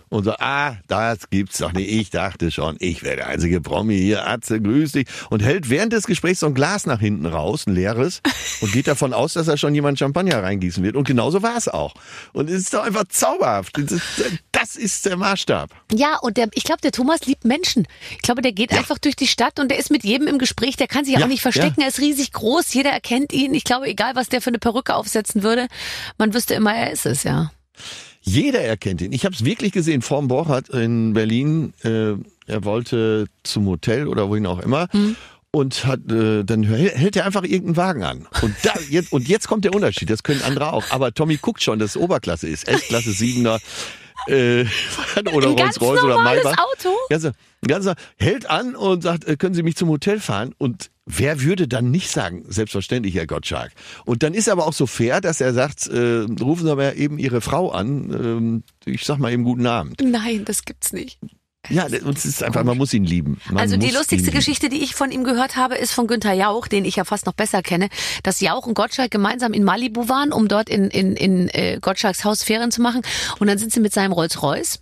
[0.10, 1.92] und so, ah, das gibt's doch nicht.
[1.92, 4.26] Ich dachte schon, ich wäre der einzige Promi hier.
[4.26, 5.08] Atze, grüß dich.
[5.30, 8.22] Und hält während des Gesprächs so ein Glas nach hinten raus, ein leeres,
[8.62, 10.96] und geht davon aus, dass da schon jemand Champagner reingießen wird.
[10.96, 11.94] Und genauso war es auch.
[12.32, 13.78] Und es ist doch einfach zauberhaft.
[13.78, 14.04] Das ist,
[14.54, 15.72] das ist der Maßstab.
[15.92, 17.86] Ja, und der, ich glaube, der Thomas liebt Menschen.
[18.12, 20.78] Ich glaube, der geht einfach durch die Stadt und der ist mit jedem im Gespräch.
[20.78, 21.82] Der kann sich Ja, auch nicht verstecken.
[21.82, 22.74] Er ist riesig groß.
[22.74, 23.54] Jeder erkennt ihn.
[23.54, 25.68] Ich glaube, egal, was der für eine Perücke aufsetzen würde,
[26.18, 27.52] man wüsste immer, er ist es, ja.
[28.28, 29.14] Jeder erkennt ihn.
[29.14, 30.02] Ich habe es wirklich gesehen.
[30.02, 31.74] Vorm Borchardt in Berlin.
[31.84, 34.90] Äh, er wollte zum Hotel oder wohin auch immer.
[35.52, 38.28] Und hat, äh, dann hält hält er einfach irgendeinen Wagen an.
[38.42, 40.10] Und, da, jetzt, und jetzt kommt der Unterschied.
[40.10, 40.84] Das können andere auch.
[40.92, 42.68] Aber Tommy guckt schon, dass es Oberklasse ist.
[42.68, 43.62] S-Klasse 7er.
[44.28, 44.66] Äh,
[45.34, 46.56] oder ganz Rolls-Royce oder Maybach.
[46.58, 46.96] Auto?
[47.10, 47.34] Ganze,
[47.66, 50.54] ganze, hält an und sagt, äh, können Sie mich zum Hotel fahren?
[50.58, 53.72] Und wer würde dann nicht sagen, selbstverständlich, Herr Gottschalk.
[54.06, 56.96] Und dann ist er aber auch so fair, dass er sagt, äh, rufen Sie aber
[56.96, 58.12] eben Ihre Frau an.
[58.12, 60.02] Ähm, ich sag mal eben guten Abend.
[60.04, 61.20] Nein, das gibt's nicht.
[61.70, 63.40] Ja, und es ist einfach, man muss ihn lieben.
[63.50, 64.32] Man also die lustigste.
[64.32, 67.26] Geschichte, die ich von ihm gehört habe, ist von Günther Jauch, den ich ja fast
[67.26, 67.90] noch besser kenne,
[68.24, 72.24] dass Jauch und Gottschalk gemeinsam in Malibu waren, um dort in, in, in äh, Gottschalks
[72.24, 73.02] Haus Ferien zu machen.
[73.40, 74.80] Und dann sind sie mit seinem Rolls-Royce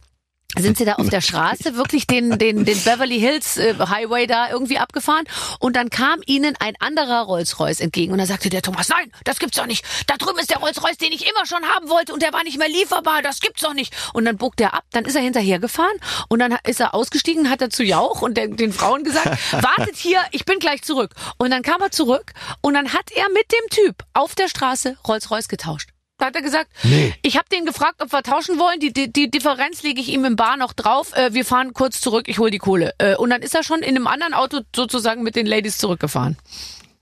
[0.57, 4.49] sind sie da auf der Straße wirklich den, den, den Beverly Hills äh, Highway da
[4.49, 5.25] irgendwie abgefahren
[5.59, 9.39] und dann kam ihnen ein anderer Rolls-Royce entgegen und da sagte der Thomas, nein, das
[9.39, 9.85] gibt's doch nicht.
[10.07, 12.57] Da drüben ist der Rolls-Royce, den ich immer schon haben wollte und der war nicht
[12.57, 13.95] mehr lieferbar, das gibt's doch nicht.
[14.13, 15.95] Und dann bog der ab, dann ist er hinterher gefahren
[16.29, 19.95] und dann ist er ausgestiegen, hat er zu Jauch und den, den Frauen gesagt, wartet
[19.95, 21.11] hier, ich bin gleich zurück.
[21.37, 24.97] Und dann kam er zurück und dann hat er mit dem Typ auf der Straße
[25.07, 25.94] Rolls-Royce getauscht.
[26.17, 27.13] Da hat er gesagt, Nee.
[27.23, 28.79] ich habe den gefragt, ob wir tauschen wollen.
[28.79, 31.13] Die, die, die Differenz lege ich ihm im Bar noch drauf.
[31.13, 32.93] Äh, wir fahren kurz zurück, ich hol die Kohle.
[32.99, 36.37] Äh, und dann ist er schon in einem anderen Auto sozusagen mit den Ladies zurückgefahren.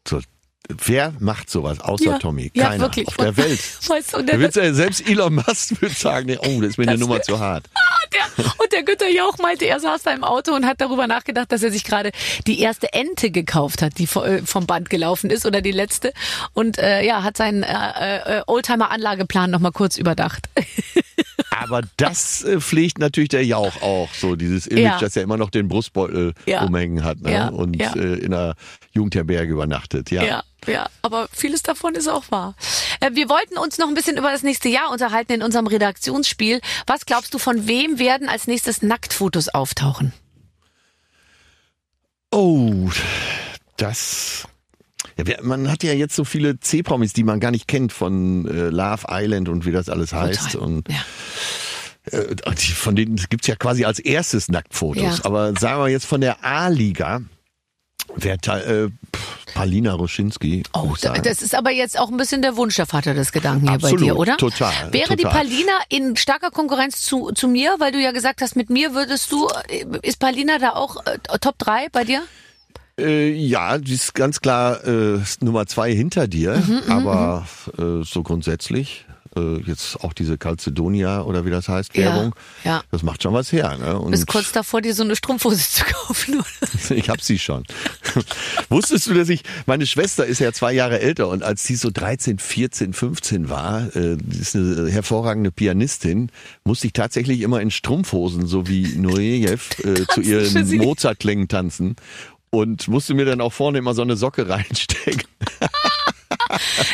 [0.07, 0.19] So,
[0.69, 2.51] wer macht sowas außer Ja, Tommy?
[2.53, 3.07] ja, Keiner wirklich.
[3.07, 3.59] auf der Welt.
[3.87, 6.87] Weißt du, der, wird's ja, selbst Elon Musk würde sagen, nee, oh, das ist mir
[6.87, 7.65] eine Nummer zu hart.
[8.13, 11.51] der, und der Günther Jauch meinte, er saß da im Auto und hat darüber nachgedacht,
[11.51, 12.11] dass er sich gerade
[12.47, 16.13] die erste Ente gekauft hat, die äh, vom Band gelaufen ist oder die letzte.
[16.53, 20.47] Und äh, ja, hat seinen äh, äh, Oldtimer-Anlageplan nochmal kurz überdacht.
[21.59, 24.99] Aber das äh, pflegt natürlich der Jauch auch, so dieses Image, Ja.
[24.99, 26.63] dass er immer noch den Brustbeutel Ja.
[26.65, 27.31] umhängen hat ne?
[27.33, 27.93] Ja, und ja.
[27.95, 28.55] Äh, in einer
[28.91, 30.11] Jugendherberge übernachtet.
[30.11, 30.23] Ja.
[30.23, 32.55] Ja, ja, aber vieles davon ist auch wahr.
[32.99, 36.61] Äh, wir wollten uns noch ein bisschen über das nächste Jahr unterhalten in unserem Redaktionsspiel.
[36.87, 40.13] Was glaubst du, von wem werden als nächstes Nacktfotos auftauchen?
[42.31, 42.89] Oh,
[43.77, 44.47] das.
[45.17, 48.47] Ja, wer- man hat ja jetzt so viele C-Promis, die man gar nicht kennt von
[48.47, 50.51] äh, Love Island und wie das alles heißt.
[50.53, 50.61] Total.
[50.67, 52.17] Und ja.
[52.19, 55.03] äh, die- von denen gibt's ja quasi als erstes Nacktfotos.
[55.19, 55.25] Ja.
[55.25, 57.21] Aber sagen wir jetzt von der A-Liga,
[58.15, 58.89] wer äh,
[59.53, 60.63] Palina Roschinski.
[60.73, 63.77] Oh, das ist aber jetzt auch ein bisschen der Wunsch der Vater des Gedanken hier
[63.77, 64.37] bei Absolut, dir, oder?
[64.37, 65.41] total, Wäre die total.
[65.43, 69.31] Palina in starker Konkurrenz zu, zu mir, weil du ja gesagt hast, mit mir würdest
[69.31, 72.23] du, äh, ist Palina da auch äh, Top 3 bei dir?
[72.99, 78.21] Äh, ja, die ist ganz klar äh, Nummer zwei hinter dir, Mhm, aber äh, so
[78.21, 82.83] grundsätzlich, äh, jetzt auch diese Calcedonia oder wie das heißt, Ja, Werbung, ja.
[82.91, 83.75] das macht schon was her.
[83.79, 83.97] Ne?
[83.97, 86.91] Und Bist kurz davor, dir so eine Strumpfhose zu kaufen, oder?
[86.95, 87.63] ich hab sie schon.
[88.69, 91.89] Wusstest du, dass ich, meine Schwester ist ja zwei Jahre älter und als sie so
[91.91, 96.29] 13, 14, 15 war, äh, ist eine hervorragende Pianistin,
[96.63, 100.77] musste ich tatsächlich immer in Strumpfhosen, so wie Nureyev, äh, zu ihren.
[100.77, 101.95] Mozart-Klängen tanzen.
[102.53, 105.23] Und musste mir dann auch vorne immer so eine Socke reinstecken.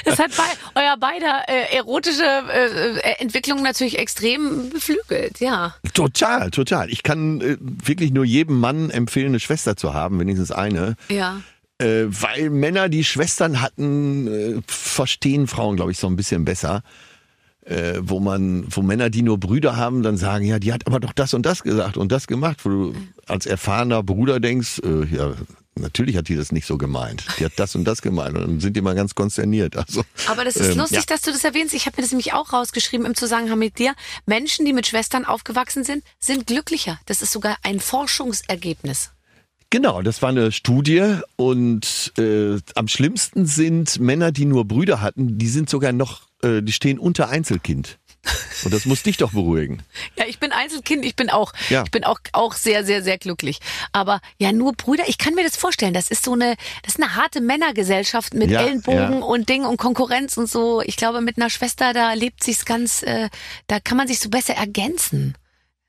[0.05, 5.75] Das hat bei, euer beider äh, erotische äh, äh, Entwicklung natürlich extrem beflügelt, ja.
[5.93, 6.89] Total, total.
[6.89, 10.95] Ich kann äh, wirklich nur jedem Mann empfehlen, eine Schwester zu haben, wenigstens eine.
[11.09, 11.41] Ja.
[11.77, 16.83] Äh, weil Männer, die Schwestern hatten, äh, verstehen Frauen, glaube ich, so ein bisschen besser.
[17.69, 20.99] Äh, wo man, wo Männer, die nur Brüder haben, dann sagen, ja, die hat aber
[20.99, 22.93] doch das und das gesagt und das gemacht, wo du
[23.27, 25.33] als erfahrener Bruder denkst, äh, ja,
[25.75, 27.25] natürlich hat die das nicht so gemeint.
[27.37, 29.77] Die hat das und das gemeint und dann sind die mal ganz konsterniert.
[29.77, 31.05] Also, Aber das ist ähm, lustig, ja.
[31.07, 31.73] dass du das erwähnst.
[31.73, 33.93] Ich habe mir das nämlich auch rausgeschrieben im Zusammenhang mit dir.
[34.25, 36.99] Menschen, die mit Schwestern aufgewachsen sind, sind glücklicher.
[37.05, 39.11] Das ist sogar ein Forschungsergebnis.
[39.71, 45.37] Genau, das war eine Studie und äh, am schlimmsten sind Männer, die nur Brüder hatten,
[45.37, 47.97] die sind sogar noch, äh, die stehen unter Einzelkind.
[48.65, 49.81] Und das muss dich doch beruhigen.
[50.17, 51.83] Ja, ich bin Einzelkind, ich bin auch, Ja.
[51.85, 53.59] ich bin auch, auch sehr, sehr, sehr glücklich.
[53.93, 55.93] Aber ja, nur Brüder, ich kann mir das vorstellen.
[55.93, 59.25] Das ist so eine, das ist eine harte Männergesellschaft mit Ja, Ellenbogen ja.
[59.25, 60.81] und Ding und Konkurrenz und so.
[60.81, 63.29] Ich glaube, mit einer Schwester, da lebt sich's ganz, äh,
[63.67, 65.35] da kann man sich so besser ergänzen.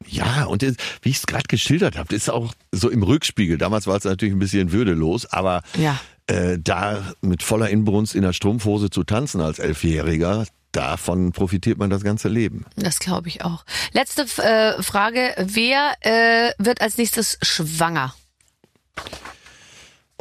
[0.07, 3.59] Ja, und wie ich es gerade geschildert habe, ist auch so im Rückspiegel.
[3.59, 6.01] Damals war es natürlich ein bisschen würdelos, aber Ja.
[6.31, 11.91] Äh, da mit voller Inbrunst in der Strumpfhose zu tanzen als Elfjähriger, davon profitiert man
[11.91, 12.65] das ganze Leben.
[12.77, 13.65] Das glaube ich auch.
[13.93, 15.35] Letzte äh, Frage.
[15.39, 18.15] Wer äh, wird als nächstes schwanger?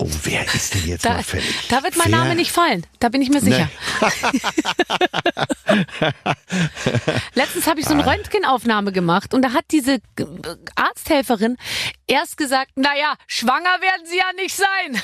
[0.02, 1.68] Oh, wer ist denn jetzt Da, mal fällig?
[1.68, 2.20] da wird mein wer?
[2.20, 2.86] Name nicht fallen.
[3.00, 3.70] Da bin ich mir sicher.
[7.34, 8.12] Letztens habe ich so eine Ah.
[8.12, 10.00] Röntgenaufnahme gemacht und da hat diese äh,
[10.76, 11.58] Arzthelferin
[12.08, 15.02] erst gesagt, naja, schwanger werden Sie ja nicht sein.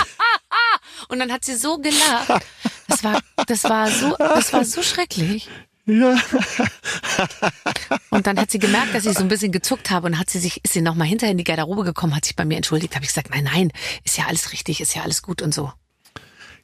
[1.08, 2.44] und dann hat sie so gelacht.
[2.88, 5.48] Das war, das war so, das war so schrecklich.
[5.86, 6.16] Ja.
[8.10, 10.38] Und dann hat sie gemerkt, dass ich so ein bisschen gezuckt habe und hat sie
[10.38, 13.04] sich, ist sie nochmal hinterher in die Garderobe gekommen, hat sich bei mir entschuldigt, habe
[13.04, 13.72] ich gesagt, nein, nein,
[14.04, 15.72] ist ja alles richtig, ist ja alles gut und so.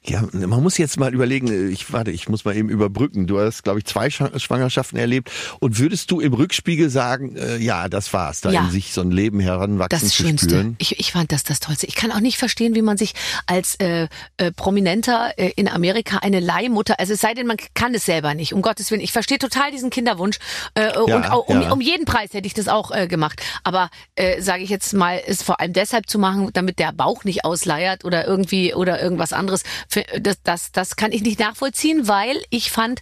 [0.09, 3.27] Ja, man muss jetzt mal überlegen, ich warte, ich muss mal eben überbrücken.
[3.27, 5.31] Du hast, glaube ich, zwei Schwa- Schwangerschaften erlebt.
[5.61, 8.63] Und würdest du im Rückspiegel sagen, äh, ja, das war's, da Ja.
[8.65, 10.49] in sich so ein Leben heranwachsen Das zu Schönste.
[10.49, 10.77] spüren?
[10.79, 11.87] Ich, ich fand das das Tollste.
[11.87, 13.13] Ich kann auch nicht verstehen, wie man sich
[13.47, 17.95] als äh, äh, Prominenter äh, in Amerika eine Leihmutter, also es sei denn, man kann
[17.95, 19.03] es selber nicht, um Gottes Willen.
[19.03, 20.39] Ich verstehe total diesen Kinderwunsch
[20.75, 21.71] äh, und auch, um, ja.
[21.73, 23.43] um jeden Preis hätte ich das auch äh, gemacht.
[23.63, 27.25] Aber äh, sage ich jetzt mal, ist vor allem deshalb zu machen, damit der Bauch
[27.25, 29.63] nicht ausleiert oder irgendwie oder irgendwas anderes.
[29.89, 33.01] Für, das, das, das kann ich nicht nachvollziehen, weil ich fand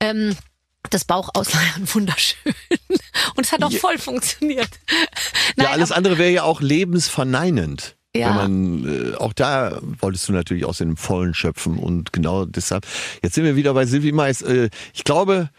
[0.00, 0.34] ähm,
[0.90, 2.54] das Bauchausleiern wunderschön
[3.36, 3.78] und es hat auch Ja.
[3.80, 4.68] voll funktioniert.
[5.56, 7.96] ja, alles andere wäre ja auch lebensverneinend.
[8.14, 8.32] Ja.
[8.32, 12.86] Man, äh, auch da wolltest du natürlich aus dem Vollen schöpfen und genau deshalb.
[13.22, 14.40] Jetzt sind wir wieder bei Sylvie Mais.
[14.40, 15.50] Äh, ich glaube,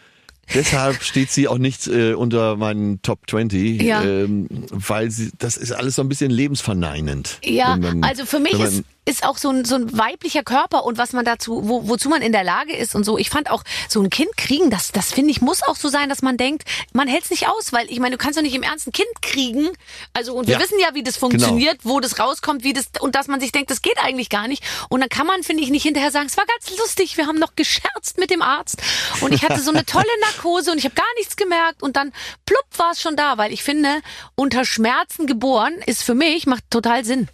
[0.54, 4.02] deshalb steht sie auch nicht äh, unter meinen Top 20, Ja.
[4.02, 7.38] ähm, weil sie, das ist alles so ein bisschen lebensverneinend.
[7.44, 10.98] Ja, man- also für mich ist, ist auch so ein, so ein weiblicher Körper und
[10.98, 13.16] was man dazu, wo, wozu man in der Lage ist und so.
[13.16, 16.08] Ich fand auch so ein Kind kriegen, das, das finde ich, muss auch so sein,
[16.08, 18.54] dass man denkt, man hält es nicht aus, weil ich meine, du kannst doch nicht
[18.54, 19.70] im Ernst ein Kind kriegen.
[20.12, 23.14] Also, und wir Ja, wissen ja, wie das funktioniert, wo das rauskommt, wie das, und
[23.14, 24.62] dass man sich denkt, das geht eigentlich gar nicht.
[24.90, 27.38] Und dann kann man, finde ich, nicht hinterher sagen, es war ganz lustig, wir haben
[27.38, 28.82] noch gescherzt mit dem Arzt
[29.20, 32.12] und ich hatte so eine tolle Narkose und ich habe gar nichts gemerkt und dann
[32.44, 34.00] plupp war es schon da, weil ich finde,
[34.34, 37.28] unter Schmerzen geboren ist für mich, macht total Sinn.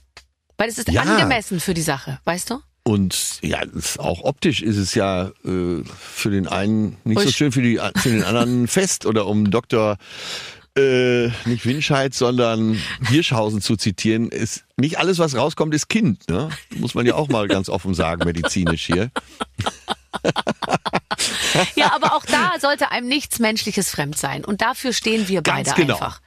[0.56, 1.02] Weil es ist Ja.
[1.02, 2.60] angemessen für die Sache, weißt du?
[2.86, 3.60] Und ja,
[3.98, 7.36] auch optisch ist es ja äh, für den einen nicht so Usch.
[7.36, 9.06] schön, für, die, für den anderen fest.
[9.06, 9.96] Oder um Dr.
[10.76, 12.78] Äh, nicht Winscheid, sondern
[13.08, 16.28] Hirschhausen zu zitieren, ist nicht alles, was rauskommt, ist Kind.
[16.28, 16.50] Ne?
[16.76, 19.10] Muss man ja auch mal ganz offen sagen, medizinisch hier.
[21.76, 24.44] Ja, aber auch da sollte einem nichts Menschliches fremd sein.
[24.44, 25.94] Und dafür stehen wir Ganz beide genau.
[25.94, 26.20] einfach.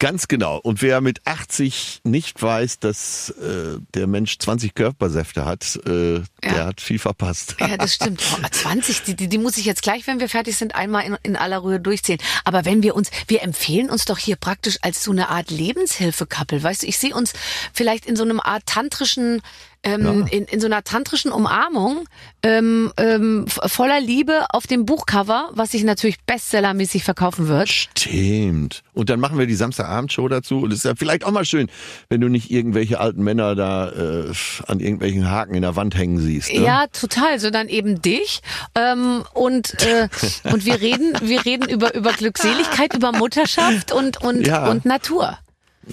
[0.00, 0.56] Ganz genau.
[0.56, 6.64] Und wer mit 80 nicht weiß, dass äh, der Mensch 20 Körpersäfte hat, äh, der
[6.64, 7.56] hat viel verpasst.
[7.60, 8.22] Ja, das stimmt.
[8.32, 11.18] Oh, 20, die, die, die muss ich jetzt gleich, wenn wir fertig sind, einmal in,
[11.22, 12.18] in aller Ruhe durchzählen.
[12.44, 16.62] Aber wenn wir uns, wir empfehlen uns doch hier praktisch als so eine Art Lebenshilfe-Couple.
[16.62, 17.34] Weißt du, ich sehe uns
[17.74, 19.42] vielleicht in so einem Art tantrischen,
[19.82, 22.04] ähm, in, in so einer tantrischen Umarmung
[22.42, 27.68] ähm, ähm, voller Liebe auf dem Buchcover, was sich natürlich bestsellermäßig verkaufen wird.
[27.68, 28.82] Stimmt.
[28.92, 30.60] Und dann machen wir die Samstagabendshow dazu.
[30.60, 31.68] Und es ist ja vielleicht auch mal schön,
[32.08, 34.32] wenn du nicht irgendwelche alten Männer da äh,
[34.66, 36.52] an irgendwelchen Haken in der Wand hängen siehst.
[36.52, 36.62] Ne?
[36.62, 37.38] Ja, total.
[37.38, 38.40] Sondern eben dich.
[38.74, 40.08] Ähm, und, äh,
[40.52, 44.68] und wir reden, wir reden über, über Glückseligkeit, über Mutterschaft und, und, Ja.
[44.68, 45.38] und Natur.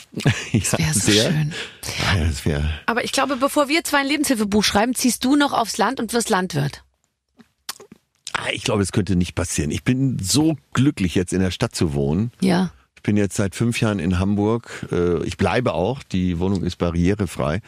[0.51, 1.31] ja Wäre so sehr.
[1.31, 1.53] schön.
[2.09, 2.43] Ah, ja, das.
[2.85, 6.13] Aber ich glaube, bevor wir zwei ein Lebenshilfebuch schreiben, ziehst du noch aufs Land und
[6.13, 6.83] wirst Landwirt.
[8.33, 9.71] Ah, ich glaube, es könnte nicht passieren.
[9.71, 12.31] Ich bin so glücklich, jetzt in der Stadt zu wohnen.
[12.39, 12.71] Ja.
[12.95, 14.85] Ich bin jetzt seit fünf Jahren in Hamburg.
[14.91, 16.03] Äh, Ich bleibe auch.
[16.03, 17.61] Die Wohnung ist barrierefrei.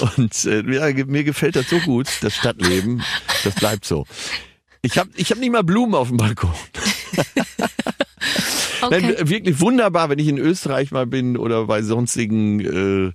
[0.16, 3.02] Und äh, ja, ge- mir gefällt das so gut, das Stadtleben.
[3.44, 4.06] Das bleibt so.
[4.82, 6.52] Ich habe ich hab nicht mal Blumen auf dem Balkon.
[8.82, 9.00] Okay.
[9.00, 13.12] Nein, wirklich wunderbar, wenn ich in Österreich mal bin oder bei sonstigen äh, äh,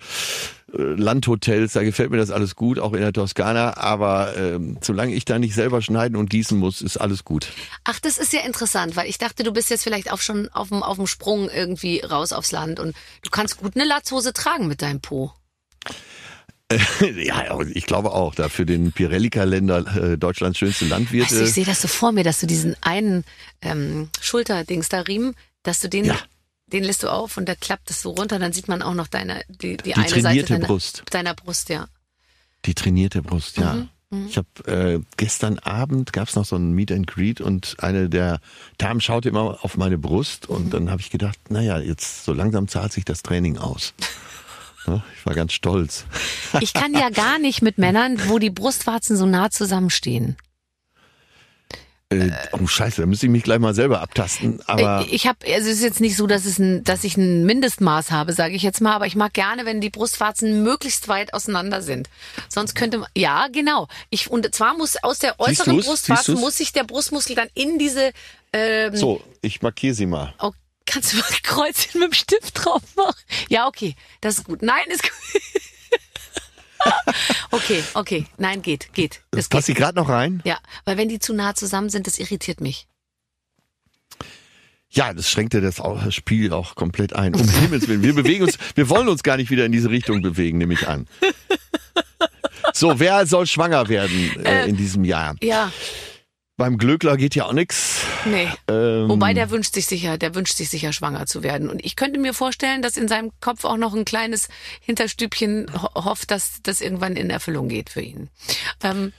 [0.72, 3.78] Landhotels, da gefällt mir das alles gut, auch in der Toskana.
[3.78, 7.48] Aber ähm, solange ich da nicht selber schneiden und gießen muss, ist alles gut.
[7.84, 10.70] Ach, das ist ja interessant, weil ich dachte, du bist jetzt vielleicht auch schon auf
[10.70, 14.68] dem, auf dem Sprung irgendwie raus aufs Land und du kannst gut eine Latzhose tragen
[14.68, 15.32] mit deinem Po.
[17.16, 21.28] ja, ich glaube auch, da für den Pirelli-Kalender äh, Deutschlands schönste Landwirt.
[21.28, 23.24] Weißt du, ich sehe das so vor mir, dass du diesen einen
[23.62, 25.34] ähm, Schulterdings da Riemen,
[25.68, 26.18] dass du den, Ja.
[26.68, 29.08] den lässt du auf und da klappt es so runter, dann sieht man auch noch
[29.08, 31.04] deine, die, die, Die eine Seite trainierte deiner Brust.
[31.12, 31.88] deiner Brust, ja.
[32.66, 33.74] Die trainierte Brust, ja.
[34.10, 38.10] Mhm, Ich habe äh, gestern Abend gab's noch so ein Meet and Greet und eine
[38.10, 38.40] der
[38.78, 40.56] Damen schaute immer auf meine Brust Mhm.
[40.56, 43.94] und dann habe ich gedacht, naja, jetzt so langsam zahlt sich das Training aus.
[45.18, 46.06] Ich war ganz stolz.
[46.62, 50.38] Ich kann ja gar nicht mit Männern, wo die Brustwarzen so nah zusammenstehen.
[52.10, 54.62] Äh, oh Scheiße, da müsste ich mich gleich mal selber abtasten.
[54.66, 57.18] Aber Äh, ich habe, also es ist jetzt nicht so, dass es ein, dass ich
[57.18, 61.10] ein Mindestmaß habe, sage ich jetzt mal, aber ich mag gerne, wenn die Brustwarzen möglichst
[61.10, 62.10] weit auseinander sind.
[62.48, 63.90] Sonst könnte man, ja, genau.
[64.10, 65.86] Ich und zwar muss aus der äußeren du's?
[65.86, 68.14] Brustwarze muss sich der Brustmuskel dann in diese.
[68.54, 70.34] Ähm, so, ich markiere sie mal.
[70.40, 70.54] oh,
[70.86, 73.16] kannst du mal ein Kreuzchen mit dem Stift drauf machen?
[73.50, 74.62] Ja, okay, das ist gut.
[74.62, 75.42] Nein, ist gut.
[77.52, 79.22] okay, okay, nein, geht, geht.
[79.32, 79.82] Das Passt sie geht.
[79.82, 80.42] gerade noch rein?
[80.46, 82.88] Ja, weil wenn die zu nah zusammen sind, das irritiert mich.
[84.90, 87.36] Ja, das schränkte das, auch, das Spiel auch komplett ein.
[87.36, 90.22] Um Himmels Willen, wir bewegen uns, wir wollen uns gar nicht wieder in diese Richtung
[90.22, 91.08] bewegen, nehme ich an.
[92.74, 95.36] So, wer soll schwanger werden äh, in diesem Jahr?
[95.42, 95.72] Ja,
[96.58, 98.02] Beim Glöckler geht ja auch nix.
[98.26, 98.48] nee.
[98.68, 101.70] Ähm, Wobei der wünscht sich sicher, der wünscht sich sicher schwanger zu werden.
[101.70, 104.50] Und ich könnte mir vorstellen, dass in seinem Kopf auch noch ein kleines
[104.82, 108.30] Hinterstübchen ho hofft, dass das irgendwann in Erfüllung geht für ihn.
[108.84, 109.14] Ähm,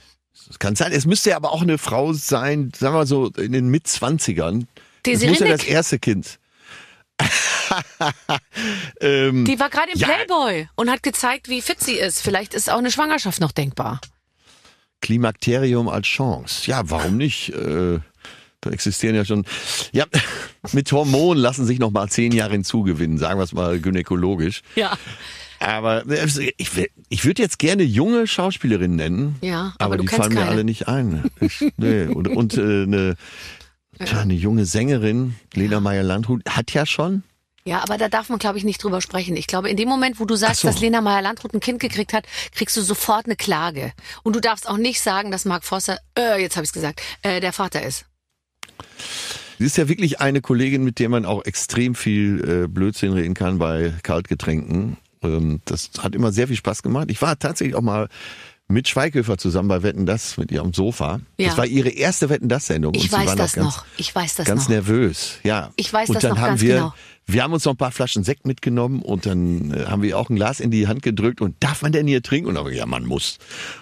[0.47, 0.91] das kann sein.
[0.91, 4.67] Es müsste ja aber auch eine Frau sein, sagen wir mal so, in den Mitzwanzigern.
[5.03, 6.39] Das muss ja das erste Kind.
[9.01, 10.07] ähm, die war gerade im Ja.
[10.07, 12.21] Playboy und hat gezeigt, wie fit sie ist.
[12.21, 14.01] Vielleicht ist auch eine Schwangerschaft noch denkbar.
[15.01, 16.69] Klimakterium als Chance.
[16.69, 17.49] Ja, warum nicht?
[17.49, 17.99] Äh,
[18.61, 19.45] da existieren ja schon.
[19.93, 20.05] Ja,
[20.73, 24.61] mit Hormonen lassen sich noch mal zehn Jahre hinzugewinnen, sagen wir es mal gynäkologisch.
[24.75, 24.97] Ja.
[25.59, 26.25] Aber äh,
[26.57, 26.69] ich,
[27.09, 29.35] ich würde jetzt gerne junge Schauspielerinnen nennen.
[29.41, 30.51] Ja, aber aber die fallen mir keine.
[30.51, 31.29] alle nicht ein.
[31.41, 32.03] Ich, nee.
[32.03, 33.15] Und, und äh, eine,
[34.03, 37.23] tja, eine junge Sängerin, Lena Meyer-Landrut, hat ja schon.
[37.69, 39.37] Ja, aber da darf man, glaube ich, nicht drüber sprechen.
[39.37, 40.67] Ich glaube, in dem Moment, wo du sagst, so.
[40.67, 43.93] dass Lena Meyer-Landrut ein Kind gekriegt hat, kriegst du sofort eine Klage.
[44.23, 47.39] Und du darfst auch nicht sagen, dass Mark Forster, äh, jetzt habe ich gesagt, äh,
[47.39, 48.05] der Vater ist.
[49.59, 53.35] Sie ist ja wirklich eine Kollegin, mit der man auch extrem viel äh, Blödsinn reden
[53.35, 54.97] kann bei Kaltgetränken.
[55.21, 57.11] Ähm, das hat immer sehr viel Spaß gemacht.
[57.11, 58.09] Ich war tatsächlich auch mal
[58.69, 61.19] mit Schweighöfer zusammen bei Wetten das mit ihr am Sofa.
[61.37, 61.47] Ja.
[61.49, 63.85] Das war ihre erste Wetten das Sendung Ich und sie weiß das noch ganz, noch.
[63.97, 64.69] Ich weiß das ganz noch.
[64.69, 65.39] nervös.
[65.43, 65.71] Ja.
[65.75, 66.93] Ich weiß und das dann noch haben ganz wir, genau.
[67.25, 70.31] Wir haben uns noch ein paar Flaschen Sekt mitgenommen und dann äh, haben wir auch
[70.31, 72.47] ein Glas in die Hand gedrückt und darf man denn hier trinken?
[72.49, 73.37] Und dann haben wir, ja, man muss.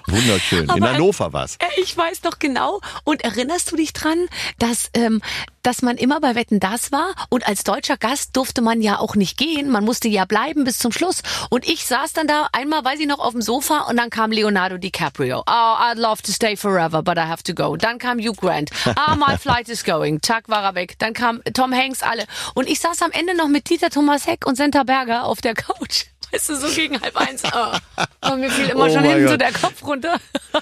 [0.08, 0.64] Wunderschön.
[0.64, 1.56] in Aber- Hannover war's.
[1.60, 2.82] Äh, Ich weiß noch genau.
[3.06, 4.18] Und erinnerst du dich dran,
[4.60, 5.22] dass, ähm,
[5.64, 9.16] dass man immer bei Wetten das war und als deutscher Gast durfte man ja auch
[9.16, 9.70] nicht gehen.
[9.70, 11.22] Man musste ja bleiben bis zum Schluss.
[11.50, 14.32] Und ich saß dann da einmal, weiß ich noch, auf dem Sofa und dann kam
[14.32, 15.44] Leonardo DiCaprio.
[15.48, 17.76] Oh, I'd love to stay forever, but I have to go.
[17.76, 18.70] Dann kam Hugh Grant.
[18.96, 20.22] Ah, my flight is going.
[20.22, 20.96] Zack, war er weg.
[21.00, 22.26] Dann kam Tom Hanks, alle.
[22.54, 25.54] Und ich saß am Ende noch mit Dieter Thomas Heck und Senta Berger auf der
[25.54, 26.06] Couch.
[26.32, 27.42] Weißt du, so gegen halb eins.
[27.46, 28.30] Oh.
[28.30, 29.42] Und mir fiel immer Oh schon hinten so Gott.
[29.42, 30.18] der Kopf runter.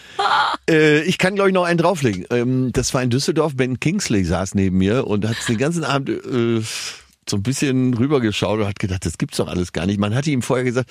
[0.67, 2.25] Äh, ich kann, glaube ich, noch einen drauflegen.
[2.31, 3.55] Ähm, das war in Düsseldorf.
[3.55, 6.63] Ben Kingsley saß neben mir und hat den ganzen Abend äh,
[7.29, 9.99] so ein bisschen rübergeschaut und hat gedacht, das gibt's doch alles gar nicht.
[9.99, 10.89] Man hatte ihm vorher gesagt,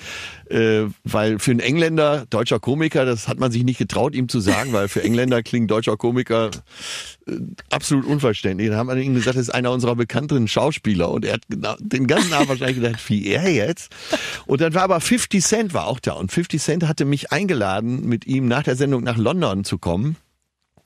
[0.49, 4.39] äh, weil für einen Engländer, deutscher Komiker, das hat man sich nicht getraut, ihm zu
[4.39, 6.51] sagen, weil für Engländer klingt deutscher Komiker
[7.27, 7.37] äh,
[7.69, 8.69] absolut unverständlich.
[8.69, 11.75] Dann haben wir ihm gesagt, das ist einer unserer bekannteren Schauspieler und er hat genau,
[11.79, 13.95] den ganzen Abend wahrscheinlich gedacht, wie er jetzt.
[14.45, 18.05] Und dann war aber 50 Cent war auch da und 50 Cent hatte mich eingeladen,
[18.05, 20.17] mit ihm nach der Sendung nach London zu kommen.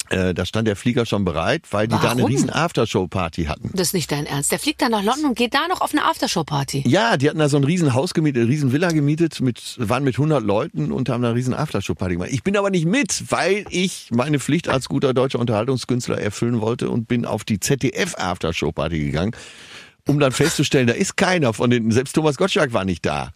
[0.09, 2.31] Äh, da stand der Flieger schon bereit, weil die da eine Warum?
[2.31, 3.69] riesen Aftershow-Party hatten.
[3.73, 4.51] Das ist nicht dein Ernst.
[4.51, 6.83] Der fliegt dann nach London und geht da noch auf eine Aftershow-Party.
[6.87, 10.03] Ja, die hatten da so ein riesen Haus gemietet, eine riesen Villa gemietet, mit, waren
[10.03, 12.29] mit 100 Leuten und haben da eine riesen Aftershow-Party gemacht.
[12.31, 16.89] Ich bin aber nicht mit, weil ich meine Pflicht als guter deutscher Unterhaltungskünstler erfüllen wollte
[16.89, 19.35] und bin auf die ZDF-Aftershow-Party gegangen,
[20.07, 23.31] um dann festzustellen, da ist keiner von den, selbst Thomas Gottschalk war nicht da.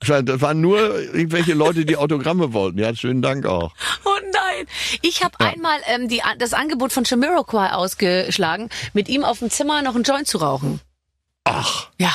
[0.00, 2.78] Das waren nur irgendwelche Leute, die Autogramme wollten.
[2.78, 3.74] Ja, schönen Dank auch.
[4.04, 4.10] Oh
[4.56, 4.66] nein.
[5.02, 9.82] Ich habe einmal ähm, die, das Angebot von Jamiroquai ausgeschlagen, mit ihm auf dem Zimmer
[9.82, 10.80] noch einen Joint zu rauchen.
[11.46, 11.88] Ach.
[11.98, 12.10] Ja,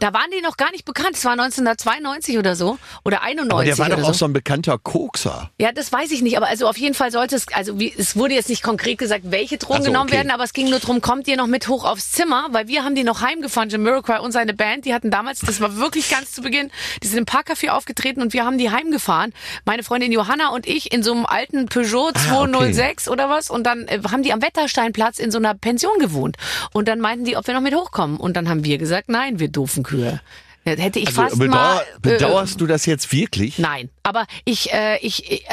[0.00, 1.16] da waren die noch gar nicht bekannt.
[1.16, 2.78] Es war 1992 oder so.
[3.04, 5.50] Oder 91 Aber der war doch auch so ein bekannter Kokser.
[5.58, 8.16] Ja, das weiß ich nicht, aber also auf jeden Fall sollte es, also wie, es
[8.16, 10.16] wurde jetzt nicht konkret gesagt, welche Drogen Ach so, genommen okay.
[10.18, 12.84] werden, aber es ging nur drum, kommt ihr noch mit hoch aufs Zimmer, weil wir
[12.84, 16.32] haben die noch heimgefahren, Jamiroquai und seine Band, die hatten damals, das war wirklich ganz
[16.32, 16.70] zu Beginn,
[17.02, 19.32] die sind im Parkcafé aufgetreten und wir haben die heimgefahren.
[19.64, 22.28] Meine Freundin Johanna und ich in so einem alten Peugeot Ah, okay.
[22.28, 26.36] 206 oder was und dann äh, haben die am Wettersteinplatz in so einer Pension gewohnt
[26.72, 29.38] und dann meinten die, ob wir noch mit hochkommen und dann haben wir gesagt, nein,
[29.38, 30.20] wir doofen Kühe.
[30.64, 31.80] Ja, Hätte ich Also, fast bedauer, mal...
[31.80, 33.58] äh, bedauerst du das jetzt wirklich?
[33.58, 35.48] Nein, aber ich, äh, ich, äh, äh,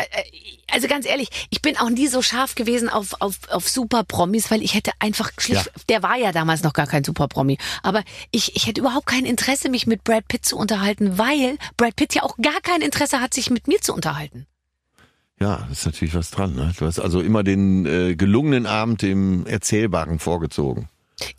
[0.71, 4.61] also ganz ehrlich, ich bin auch nie so scharf gewesen auf, auf, auf Super-Promis, weil
[4.61, 5.71] ich hätte einfach schlicht, Ja.
[5.89, 9.69] der war ja damals noch gar kein Super-Promi, aber ich, ich hätte überhaupt kein Interesse,
[9.69, 13.33] mich mit Brad Pitt zu unterhalten, weil Brad Pitt ja auch gar kein Interesse hat,
[13.33, 14.45] sich mit mir zu unterhalten.
[15.39, 16.53] Ja, ist natürlich was dran.
[16.53, 16.71] Ne?
[16.77, 20.87] Du hast also immer den äh, gelungenen Abend dem Erzählbaren vorgezogen.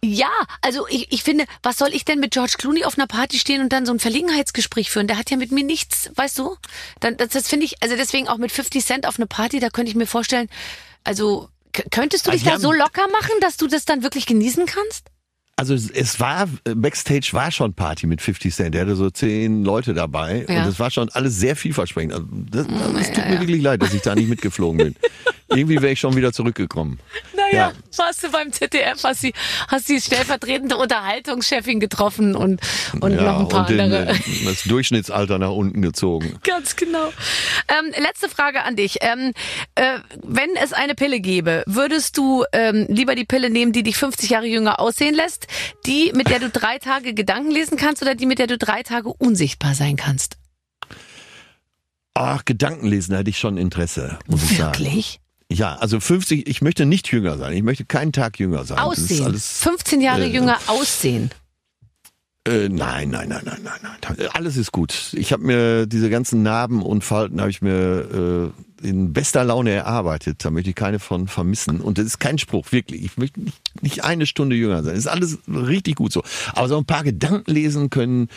[0.05, 0.31] Ja,
[0.62, 3.61] also ich, ich finde, was soll ich denn mit George Clooney auf einer Party stehen
[3.61, 5.07] und dann so ein Verlegenheitsgespräch führen?
[5.07, 6.57] Der hat ja mit mir nichts, weißt du?
[7.01, 9.70] Dann, das, das finde ich, also deswegen auch mit 50 Cent auf eine Party, da
[9.70, 10.49] könnte ich mir vorstellen,
[11.05, 11.49] also
[11.91, 15.07] könntest du Ah, dich da so locker machen, dass du das dann wirklich genießen kannst?
[15.57, 18.74] Also es- war, Backstage war schon Party mit 50 Cent.
[18.74, 20.62] Der hatte so zehn Leute dabei Ja.
[20.62, 22.14] und es war schon alles sehr vielversprechend.
[22.14, 24.97] Also das, das tut mir wirklich leid, dass ich da nicht mitgeflogen bin.
[25.51, 27.01] Irgendwie wäre ich schon wieder zurückgekommen.
[27.36, 27.72] Naja, Ja.
[27.96, 29.32] warst du beim ZDF, hast die,
[29.68, 32.61] hast die stellvertretende Unterhaltungschefin getroffen und,
[33.01, 34.11] und ja, noch ein paar und den, andere.
[34.12, 36.38] äh, das Durchschnittsalter nach unten gezogen.
[36.44, 37.09] Ganz genau.
[37.68, 38.98] Ähm, letzte Frage an dich.
[39.01, 39.32] Ähm,
[39.74, 43.96] äh, wenn es eine Pille gäbe, würdest du ähm, lieber die Pille nehmen, die dich
[43.96, 45.46] 50 Jahre jünger aussehen lässt,
[45.86, 48.82] die, mit der du drei Tage Gedanken lesen kannst oder die, mit der du drei
[48.82, 50.36] Tage unsichtbar sein kannst?
[52.14, 54.78] Ach, Gedankenlesen hätte ich schon Interesse, muss ich sagen.
[54.78, 55.20] Wirklich?
[55.53, 57.53] Ja, also 50, ich möchte nicht jünger sein.
[57.53, 58.78] Ich möchte keinen Tag jünger sein.
[58.78, 59.24] Aussehen.
[59.24, 61.30] alles, 15 Jahre äh, jünger aussehen.
[62.49, 64.28] Äh, nein, nein, nein, nein, nein, nein.
[64.32, 65.12] Alles ist gut.
[65.12, 69.72] Ich habe mir diese ganzen Narben und Falten habe ich mir äh, in bester Laune
[69.72, 70.43] erarbeitet.
[70.43, 71.82] Da möchte ich keine von vermissen.
[71.82, 73.05] Und das ist kein Spruch, wirklich.
[73.05, 74.95] Ich möchte nicht, nicht eine Stunde jünger sein.
[74.95, 76.22] Das ist alles richtig gut so.
[76.55, 78.28] Aber so ein paar Gedanken lesen können,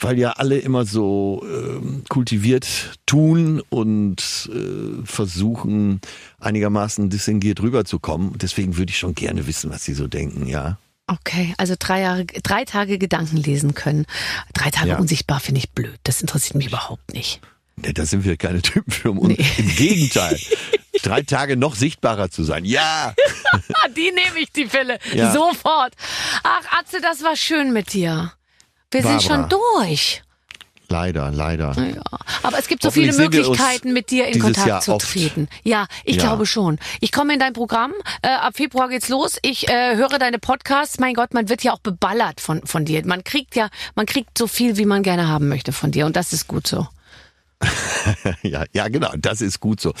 [0.00, 6.00] weil ja alle immer so ähm, kultiviert tun und äh, versuchen
[6.40, 8.36] einigermaßen distinguiert rüberzukommen.
[8.38, 10.78] Deswegen würde ich schon gerne wissen, was sie so denken, ja.
[11.06, 14.06] Okay, also drei Jahre, drei Tage Gedanken lesen können.
[14.54, 14.98] Drei Tage Ja.
[14.98, 15.98] unsichtbar finde ich blöd.
[16.04, 17.40] Das interessiert mich überhaupt nicht.
[17.76, 19.10] Nee, da sind wir keine Typen für.
[19.10, 19.46] Und Nee.
[19.58, 20.38] Im Gegenteil.
[21.02, 22.64] Drei Tage noch sichtbarer zu sein.
[22.64, 23.14] Ja!
[23.96, 24.98] Die nehme ich, die Pille.
[25.14, 25.32] Ja.
[25.32, 25.94] Sofort.
[26.42, 28.32] Ach, Atze, das war schön mit dir.
[28.90, 29.48] Wir sind Barbara.
[29.48, 30.22] schon durch.
[30.92, 31.74] Leider, leider.
[31.78, 32.02] Ja.
[32.42, 35.10] Aber es gibt so viele Möglichkeiten, mit dir in Kontakt Jahr zu oft.
[35.10, 35.48] treten.
[35.64, 36.22] Ja, ich Ja.
[36.24, 36.78] glaube schon.
[37.00, 37.92] Ich komme in dein Programm.
[38.20, 39.38] Äh, ab Februar geht's los.
[39.42, 40.98] Ich äh, höre deine Podcasts.
[40.98, 43.04] Mein Gott, man wird ja auch beballert von, von dir.
[43.06, 46.04] Man kriegt ja, man kriegt so viel, wie man gerne haben möchte von dir.
[46.04, 46.86] Und das ist gut so.
[48.42, 49.10] Ja, ja, genau.
[49.16, 49.92] Das ist gut so.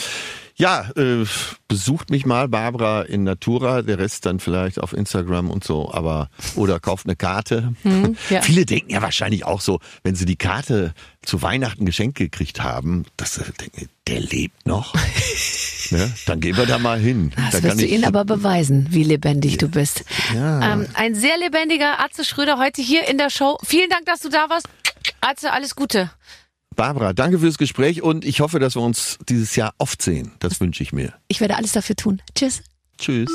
[0.54, 1.24] Ja, äh,
[1.66, 3.82] besucht mich mal, Barbara, in Natura.
[3.82, 5.92] Der Rest dann vielleicht auf Instagram und so.
[5.92, 7.74] Aber, oder kauft eine Karte.
[7.82, 8.42] Hm, ja.
[8.42, 13.04] Viele denken ja wahrscheinlich auch so, wenn sie die Karte zu Weihnachten geschenkt gekriegt haben,
[13.16, 14.94] dass sie denken, der lebt noch.
[15.90, 16.12] ne?
[16.26, 17.32] Dann gehen wir da mal hin.
[17.36, 20.04] Das da wirst du ihnen aber beweisen, wie lebendig du bist.
[20.34, 20.74] Ja.
[20.74, 23.58] Ähm, ein sehr lebendiger Atze Schröder heute hier in der Show.
[23.64, 24.68] Vielen Dank, dass du da warst.
[25.20, 26.10] Atze, alles Gute.
[26.74, 30.32] Barbara, danke fürs Gespräch und ich hoffe, dass wir uns dieses Jahr oft sehen.
[30.38, 31.12] Das wünsche ich mir.
[31.28, 32.22] Ich werde alles dafür tun.
[32.34, 32.62] Tschüss.
[32.98, 33.30] Tschüss.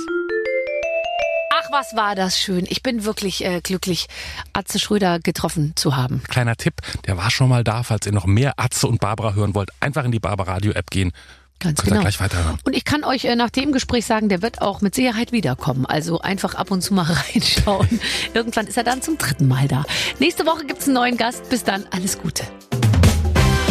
[1.53, 2.65] Ach, was war das schön.
[2.69, 4.07] Ich bin wirklich äh, glücklich,
[4.53, 6.21] Atze Schröder getroffen zu haben.
[6.27, 6.75] Kleiner Tipp,
[7.05, 9.69] der war schon mal da, falls ihr noch mehr Atze und Barbara hören wollt.
[9.79, 11.11] Einfach in die Barbara Radio App gehen.
[11.59, 12.01] Ganz Könnt genau.
[12.01, 12.59] gleich weiterhören.
[12.65, 15.87] Und ich kann euch äh, nach dem Gespräch sagen, der wird auch mit Sicherheit wiederkommen.
[15.87, 17.99] Also einfach ab und zu mal reinschauen.
[18.33, 19.83] Irgendwann ist er dann zum dritten Mal da.
[20.19, 21.49] Nächste Woche gibt's einen neuen Gast.
[21.49, 22.43] Bis dann, alles Gute.